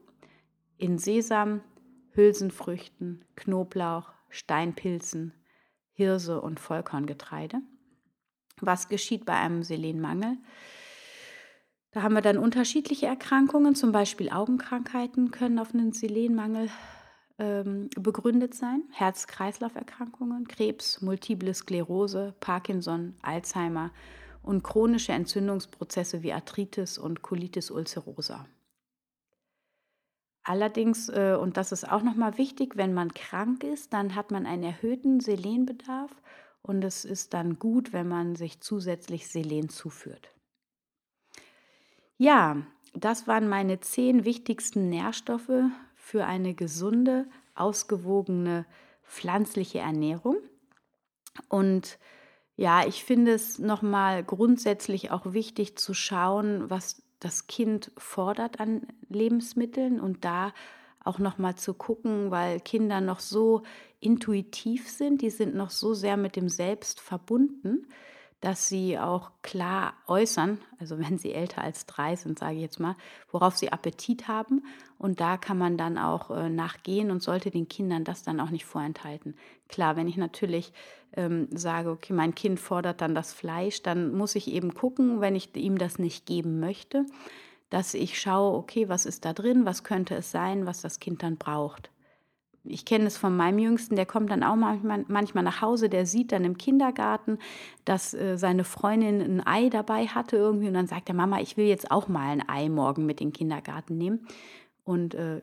in 0.77 0.97
Sesam, 0.97 1.61
Hülsenfrüchten, 2.11 3.25
Knoblauch, 3.35 4.11
Steinpilzen, 4.29 5.33
Hirse 5.93 6.41
und 6.41 6.59
Vollkorngetreide. 6.59 7.61
Was 8.59 8.89
geschieht 8.89 9.25
bei 9.25 9.33
einem 9.33 9.63
Selenmangel? 9.63 10.37
Da 11.97 12.03
haben 12.03 12.13
wir 12.13 12.21
dann 12.21 12.37
unterschiedliche 12.37 13.07
Erkrankungen, 13.07 13.73
zum 13.73 13.91
Beispiel 13.91 14.29
Augenkrankheiten 14.29 15.31
können 15.31 15.57
auf 15.57 15.73
einen 15.73 15.93
Selenmangel 15.93 16.69
ähm, 17.39 17.89
begründet 17.99 18.53
sein, 18.53 18.83
Herz-Kreislauf-Erkrankungen, 18.91 20.47
Krebs, 20.47 21.01
Multiple 21.01 21.51
Sklerose, 21.55 22.35
Parkinson, 22.39 23.15
Alzheimer 23.23 23.89
und 24.43 24.63
chronische 24.63 25.11
Entzündungsprozesse 25.11 26.21
wie 26.21 26.33
Arthritis 26.33 26.99
und 26.99 27.23
Colitis 27.23 27.71
ulcerosa. 27.71 28.45
Allerdings, 30.43 31.09
äh, 31.09 31.35
und 31.41 31.57
das 31.57 31.71
ist 31.71 31.91
auch 31.91 32.03
nochmal 32.03 32.37
wichtig, 32.37 32.77
wenn 32.77 32.93
man 32.93 33.11
krank 33.15 33.63
ist, 33.63 33.91
dann 33.91 34.13
hat 34.13 34.29
man 34.29 34.45
einen 34.45 34.61
erhöhten 34.61 35.19
Selenbedarf 35.19 36.11
und 36.61 36.83
es 36.83 37.05
ist 37.05 37.33
dann 37.33 37.57
gut, 37.57 37.91
wenn 37.91 38.07
man 38.07 38.35
sich 38.35 38.59
zusätzlich 38.59 39.27
Selen 39.29 39.69
zuführt. 39.69 40.36
Ja, 42.17 42.57
das 42.93 43.27
waren 43.27 43.47
meine 43.47 43.79
zehn 43.79 44.25
wichtigsten 44.25 44.89
Nährstoffe 44.89 45.51
für 45.95 46.25
eine 46.25 46.53
gesunde, 46.53 47.27
ausgewogene 47.55 48.65
pflanzliche 49.03 49.79
Ernährung. 49.79 50.37
Und 51.49 51.99
ja, 52.55 52.87
ich 52.87 53.03
finde 53.03 53.33
es 53.33 53.59
nochmal 53.59 54.23
grundsätzlich 54.23 55.11
auch 55.11 55.33
wichtig 55.33 55.77
zu 55.77 55.93
schauen, 55.93 56.69
was 56.69 57.03
das 57.19 57.47
Kind 57.47 57.91
fordert 57.97 58.59
an 58.59 58.87
Lebensmitteln 59.09 59.99
und 59.99 60.25
da 60.25 60.53
auch 61.03 61.19
nochmal 61.19 61.55
zu 61.55 61.73
gucken, 61.73 62.31
weil 62.31 62.59
Kinder 62.59 62.99
noch 62.99 63.19
so 63.19 63.63
intuitiv 63.99 64.89
sind, 64.89 65.21
die 65.21 65.29
sind 65.29 65.55
noch 65.55 65.69
so 65.69 65.93
sehr 65.93 66.17
mit 66.17 66.35
dem 66.35 66.49
Selbst 66.49 66.99
verbunden, 66.99 67.87
dass 68.41 68.67
sie 68.67 68.99
auch 68.99 69.31
klar 69.41 69.93
äußern, 70.05 70.59
also 70.79 70.99
wenn 70.99 71.17
sie 71.17 71.33
älter 71.33 71.61
als 71.61 71.85
drei 71.85 72.15
sind, 72.15 72.37
sage 72.37 72.55
ich 72.55 72.61
jetzt 72.61 72.79
mal, 72.79 72.95
worauf 73.31 73.57
sie 73.57 73.71
Appetit 73.71 74.27
haben. 74.27 74.63
Und 74.99 75.19
da 75.19 75.37
kann 75.37 75.57
man 75.57 75.77
dann 75.77 75.97
auch 75.97 76.29
äh, 76.31 76.49
nachgehen 76.49 77.09
und 77.09 77.23
sollte 77.23 77.49
den 77.49 77.67
Kindern 77.67 78.03
das 78.03 78.23
dann 78.23 78.39
auch 78.39 78.51
nicht 78.51 78.65
vorenthalten. 78.65 79.35
Klar, 79.67 79.95
wenn 79.95 80.07
ich 80.07 80.17
natürlich 80.17 80.71
ähm, 81.15 81.47
sage, 81.51 81.89
okay, 81.89 82.13
mein 82.13 82.35
Kind 82.35 82.59
fordert 82.59 83.01
dann 83.01 83.15
das 83.15 83.33
Fleisch, 83.33 83.81
dann 83.81 84.15
muss 84.15 84.35
ich 84.35 84.47
eben 84.47 84.73
gucken, 84.73 85.19
wenn 85.19 85.35
ich 85.35 85.55
ihm 85.55 85.77
das 85.77 85.97
nicht 85.97 86.25
geben 86.25 86.59
möchte, 86.59 87.05
dass 87.69 87.93
ich 87.95 88.19
schaue, 88.19 88.55
okay, 88.55 88.87
was 88.87 89.05
ist 89.05 89.25
da 89.25 89.33
drin, 89.33 89.65
was 89.65 89.83
könnte 89.83 90.15
es 90.15 90.31
sein, 90.31 90.65
was 90.65 90.81
das 90.81 90.99
Kind 90.99 91.23
dann 91.23 91.37
braucht 91.37 91.89
ich 92.69 92.85
kenne 92.85 93.05
es 93.05 93.17
von 93.17 93.35
meinem 93.35 93.59
Jüngsten, 93.59 93.95
der 93.95 94.05
kommt 94.05 94.31
dann 94.31 94.43
auch 94.43 94.55
manchmal, 94.55 95.05
manchmal 95.07 95.43
nach 95.43 95.61
Hause, 95.61 95.89
der 95.89 96.05
sieht 96.05 96.31
dann 96.31 96.45
im 96.45 96.57
Kindergarten, 96.57 97.39
dass 97.85 98.13
äh, 98.13 98.37
seine 98.37 98.63
Freundin 98.63 99.21
ein 99.21 99.45
Ei 99.45 99.69
dabei 99.69 100.07
hatte 100.07 100.37
irgendwie 100.37 100.67
und 100.67 100.73
dann 100.73 100.87
sagt 100.87 101.09
er, 101.09 101.15
Mama, 101.15 101.39
ich 101.39 101.57
will 101.57 101.65
jetzt 101.65 101.91
auch 101.91 102.07
mal 102.07 102.29
ein 102.29 102.47
Ei 102.47 102.69
morgen 102.69 103.05
mit 103.05 103.21
in 103.21 103.29
den 103.29 103.33
Kindergarten 103.33 103.97
nehmen. 103.97 104.27
Und 104.87 105.15
äh, 105.15 105.41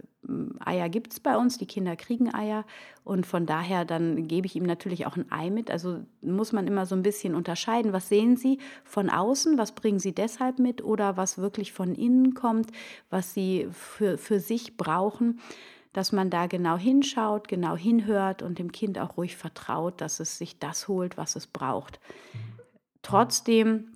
Eier 0.65 0.89
gibt 0.89 1.13
es 1.13 1.21
bei 1.21 1.37
uns, 1.37 1.59
die 1.59 1.67
Kinder 1.67 1.97
kriegen 1.97 2.35
Eier 2.35 2.65
und 3.05 3.27
von 3.27 3.45
daher 3.45 3.85
dann 3.85 4.27
gebe 4.27 4.47
ich 4.47 4.57
ihm 4.57 4.65
natürlich 4.65 5.05
auch 5.05 5.19
ein 5.19 5.31
Ei 5.31 5.51
mit. 5.51 5.71
Also 5.71 6.01
muss 6.23 6.53
man 6.53 6.67
immer 6.67 6.87
so 6.87 6.95
ein 6.95 7.03
bisschen 7.03 7.35
unterscheiden, 7.35 7.93
was 7.93 8.09
sehen 8.09 8.39
Sie 8.39 8.59
von 8.85 9.11
außen, 9.11 9.59
was 9.59 9.73
bringen 9.73 9.99
Sie 9.99 10.15
deshalb 10.15 10.59
mit 10.59 10.83
oder 10.83 11.19
was 11.19 11.37
wirklich 11.37 11.75
von 11.75 11.95
innen 11.95 12.33
kommt, 12.33 12.71
was 13.11 13.35
Sie 13.35 13.69
für, 13.71 14.17
für 14.17 14.41
sich 14.41 14.79
brauchen 14.79 15.41
dass 15.94 16.12
man 16.12 16.28
da 16.28 16.46
genau 16.46 16.76
hinschaut, 16.76 17.48
genau 17.48 17.76
hinhört 17.76 18.42
und 18.42 18.59
dem 18.59 18.72
Kind 18.72 18.98
auch 18.98 19.16
ruhig 19.16 19.37
vertraut, 19.37 20.00
dass 20.02 20.20
es 20.20 20.37
sich 20.37 20.59
das 20.59 20.88
holt, 20.88 21.16
was 21.16 21.37
es 21.37 21.46
braucht. 21.46 22.00
Trotzdem, 23.00 23.92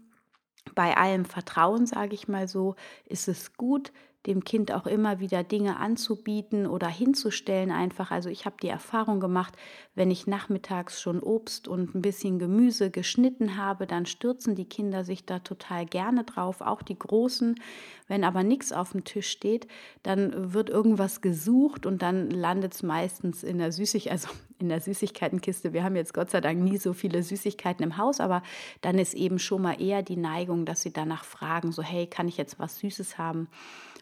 bei 0.74 0.96
allem 0.96 1.24
Vertrauen, 1.24 1.87
sage 1.87 2.14
ich 2.14 2.28
mal 2.28 2.46
so, 2.48 2.76
ist 3.04 3.28
es 3.28 3.54
gut, 3.54 3.92
dem 4.29 4.45
Kind 4.45 4.73
auch 4.73 4.87
immer 4.87 5.21
wieder 5.21 5.43
Dinge 5.43 5.79
anzubieten 5.79 6.67
oder 6.67 6.87
hinzustellen 6.87 7.71
einfach. 7.73 8.11
Also 8.11 8.29
ich 8.29 8.45
habe 8.45 8.57
die 8.62 8.69
Erfahrung 8.69 9.21
gemacht, 9.21 9.55
wenn 9.95 10.11
ich 10.11 10.27
nachmittags 10.27 11.01
schon 11.01 11.21
Obst 11.21 11.67
und 11.67 11.95
ein 11.95 12.03
bisschen 12.03 12.38
Gemüse 12.38 12.91
geschnitten 12.91 13.57
habe, 13.57 13.87
dann 13.87 14.05
stürzen 14.05 14.55
die 14.55 14.69
Kinder 14.69 15.03
sich 15.03 15.25
da 15.25 15.38
total 15.38 15.87
gerne 15.87 16.25
drauf, 16.25 16.61
auch 16.61 16.83
die 16.83 16.99
Großen. 16.99 17.59
Wenn 18.07 18.23
aber 18.23 18.43
nichts 18.43 18.71
auf 18.71 18.93
dem 18.93 19.05
Tisch 19.05 19.29
steht, 19.29 19.67
dann 20.03 20.53
wird 20.53 20.69
irgendwas 20.69 21.23
gesucht 21.23 21.87
und 21.87 22.03
dann 22.03 22.31
landet 22.31 22.75
es 22.75 22.83
meistens 22.83 23.43
in 23.43 23.57
der 23.57 23.73
Süßig, 23.73 24.11
also 24.12 24.29
in 24.59 24.69
der 24.69 24.81
Süßigkeitenkiste. 24.81 25.73
Wir 25.73 25.85
haben 25.85 25.97
jetzt 25.97 26.12
Gott 26.12 26.31
sei 26.31 26.43
Dank 26.43 26.61
nie 26.61 26.77
so 26.77 26.93
viele 26.93 27.23
Süßigkeiten 27.23 27.83
im 27.83 27.97
Haus, 27.97 28.21
aber 28.21 28.43
dann 28.83 28.99
ist 28.99 29.14
eben 29.14 29.38
schon 29.38 29.62
mal 29.62 29.81
eher 29.81 30.03
die 30.03 30.17
Neigung, 30.17 30.67
dass 30.67 30.83
sie 30.83 30.93
danach 30.93 31.25
fragen, 31.25 31.73
so 31.73 31.83
hey, 31.83 32.07
kann 32.07 32.29
ich 32.29 32.37
jetzt 32.37 32.59
was 32.59 32.79
Süßes 32.79 33.17
haben? 33.17 33.49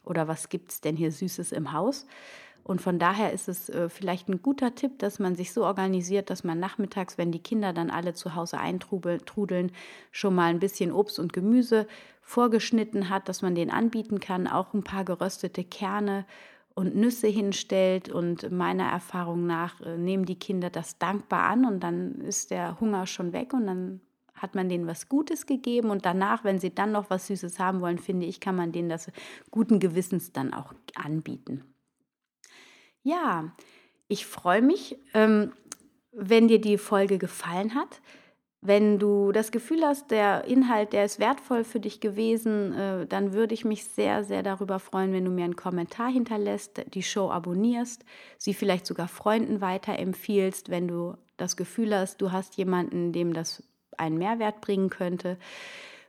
Oder 0.06 0.28
was 0.28 0.48
gibt 0.48 0.72
es 0.72 0.80
denn 0.80 0.96
hier 0.96 1.12
Süßes 1.12 1.52
im 1.52 1.72
Haus. 1.72 2.06
Und 2.66 2.80
von 2.80 2.98
daher 2.98 3.32
ist 3.32 3.48
es 3.48 3.68
äh, 3.68 3.88
vielleicht 3.88 4.28
ein 4.28 4.42
guter 4.42 4.74
Tipp, 4.74 4.98
dass 4.98 5.20
man 5.20 5.36
sich 5.36 5.52
so 5.52 5.64
organisiert, 5.64 6.30
dass 6.30 6.42
man 6.42 6.58
nachmittags, 6.58 7.16
wenn 7.16 7.30
die 7.30 7.42
Kinder 7.42 7.72
dann 7.72 7.90
alle 7.90 8.12
zu 8.12 8.34
Hause 8.34 8.58
eintrudeln, 8.58 9.70
schon 10.10 10.34
mal 10.34 10.50
ein 10.50 10.58
bisschen 10.58 10.90
Obst 10.90 11.20
und 11.20 11.32
Gemüse 11.32 11.86
vorgeschnitten 12.22 13.08
hat, 13.08 13.28
dass 13.28 13.40
man 13.40 13.54
den 13.54 13.70
anbieten 13.70 14.18
kann, 14.18 14.48
auch 14.48 14.74
ein 14.74 14.82
paar 14.82 15.04
geröstete 15.04 15.62
Kerne 15.62 16.26
und 16.74 16.96
Nüsse 16.96 17.28
hinstellt. 17.28 18.08
Und 18.08 18.50
meiner 18.50 18.90
Erfahrung 18.90 19.46
nach 19.46 19.80
äh, 19.82 19.96
nehmen 19.96 20.24
die 20.24 20.38
Kinder 20.38 20.68
das 20.68 20.98
dankbar 20.98 21.44
an 21.44 21.66
und 21.66 21.80
dann 21.80 22.20
ist 22.20 22.50
der 22.50 22.80
Hunger 22.80 23.06
schon 23.06 23.32
weg 23.32 23.52
und 23.54 23.68
dann 23.68 24.00
hat 24.36 24.54
man 24.54 24.68
denen 24.68 24.86
was 24.86 25.08
Gutes 25.08 25.46
gegeben 25.46 25.90
und 25.90 26.04
danach, 26.04 26.44
wenn 26.44 26.58
sie 26.58 26.74
dann 26.74 26.92
noch 26.92 27.10
was 27.10 27.26
Süßes 27.26 27.58
haben 27.58 27.80
wollen, 27.80 27.98
finde 27.98 28.26
ich, 28.26 28.40
kann 28.40 28.56
man 28.56 28.72
denen 28.72 28.88
das 28.88 29.10
guten 29.50 29.80
Gewissens 29.80 30.32
dann 30.32 30.52
auch 30.52 30.72
anbieten. 30.94 31.64
Ja, 33.02 33.52
ich 34.08 34.26
freue 34.26 34.62
mich, 34.62 34.98
ähm, 35.14 35.52
wenn 36.12 36.48
dir 36.48 36.60
die 36.60 36.78
Folge 36.78 37.18
gefallen 37.18 37.74
hat. 37.74 38.00
Wenn 38.62 38.98
du 38.98 39.30
das 39.30 39.52
Gefühl 39.52 39.84
hast, 39.84 40.10
der 40.10 40.44
Inhalt, 40.44 40.92
der 40.92 41.04
ist 41.04 41.20
wertvoll 41.20 41.62
für 41.62 41.78
dich 41.78 42.00
gewesen, 42.00 42.72
äh, 42.72 43.06
dann 43.06 43.32
würde 43.32 43.54
ich 43.54 43.64
mich 43.64 43.84
sehr, 43.84 44.24
sehr 44.24 44.42
darüber 44.42 44.80
freuen, 44.80 45.12
wenn 45.12 45.24
du 45.24 45.30
mir 45.30 45.44
einen 45.44 45.56
Kommentar 45.56 46.10
hinterlässt, 46.10 46.82
die 46.94 47.02
Show 47.02 47.30
abonnierst, 47.30 48.04
sie 48.38 48.54
vielleicht 48.54 48.86
sogar 48.86 49.06
Freunden 49.08 49.60
weiterempfiehlst, 49.60 50.68
wenn 50.70 50.88
du 50.88 51.16
das 51.36 51.56
Gefühl 51.56 51.94
hast, 51.94 52.20
du 52.20 52.32
hast 52.32 52.56
jemanden, 52.56 53.12
dem 53.12 53.34
das 53.34 53.62
einen 53.98 54.18
Mehrwert 54.18 54.60
bringen 54.60 54.90
könnte. 54.90 55.38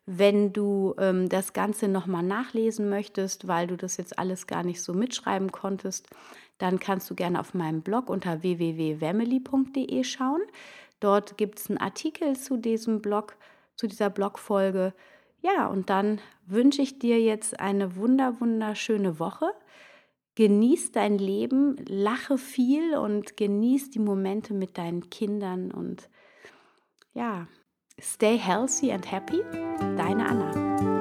Wenn 0.05 0.53
du 0.53 0.95
ähm, 0.97 1.27
das 1.27 1.53
Ganze 1.53 1.87
nochmal 1.87 2.23
nachlesen 2.23 2.89
möchtest, 2.89 3.47
weil 3.47 3.67
du 3.67 3.75
das 3.75 3.97
jetzt 3.97 4.17
alles 4.17 4.47
gar 4.47 4.63
nicht 4.63 4.81
so 4.81 4.93
mitschreiben 4.93 5.51
konntest, 5.51 6.07
dann 6.57 6.79
kannst 6.79 7.09
du 7.09 7.15
gerne 7.15 7.39
auf 7.39 7.53
meinem 7.53 7.81
Blog 7.81 8.09
unter 8.09 8.41
www.wemily.de 8.41 10.03
schauen. 10.03 10.41
Dort 10.99 11.37
gibt 11.37 11.59
es 11.59 11.69
einen 11.69 11.77
Artikel 11.77 12.35
zu 12.35 12.57
diesem 12.57 13.01
Blog, 13.01 13.35
zu 13.75 13.87
dieser 13.87 14.09
Blogfolge. 14.09 14.93
Ja, 15.41 15.67
und 15.67 15.89
dann 15.89 16.19
wünsche 16.45 16.81
ich 16.81 16.99
dir 16.99 17.19
jetzt 17.21 17.59
eine 17.59 17.95
wunder, 17.95 18.39
wunderschöne 18.39 19.19
Woche. 19.19 19.51
Genieß 20.35 20.91
dein 20.91 21.17
Leben, 21.17 21.77
lache 21.87 22.37
viel 22.37 22.95
und 22.95 23.37
genieß 23.37 23.89
die 23.91 23.99
Momente 23.99 24.53
mit 24.53 24.77
deinen 24.77 25.09
Kindern 25.09 25.71
und 25.71 26.09
ja, 27.13 27.47
Stay 27.99 28.37
healthy 28.37 28.91
and 28.91 29.03
happy, 29.03 29.41
deine 29.97 30.21
Anna. 30.21 30.96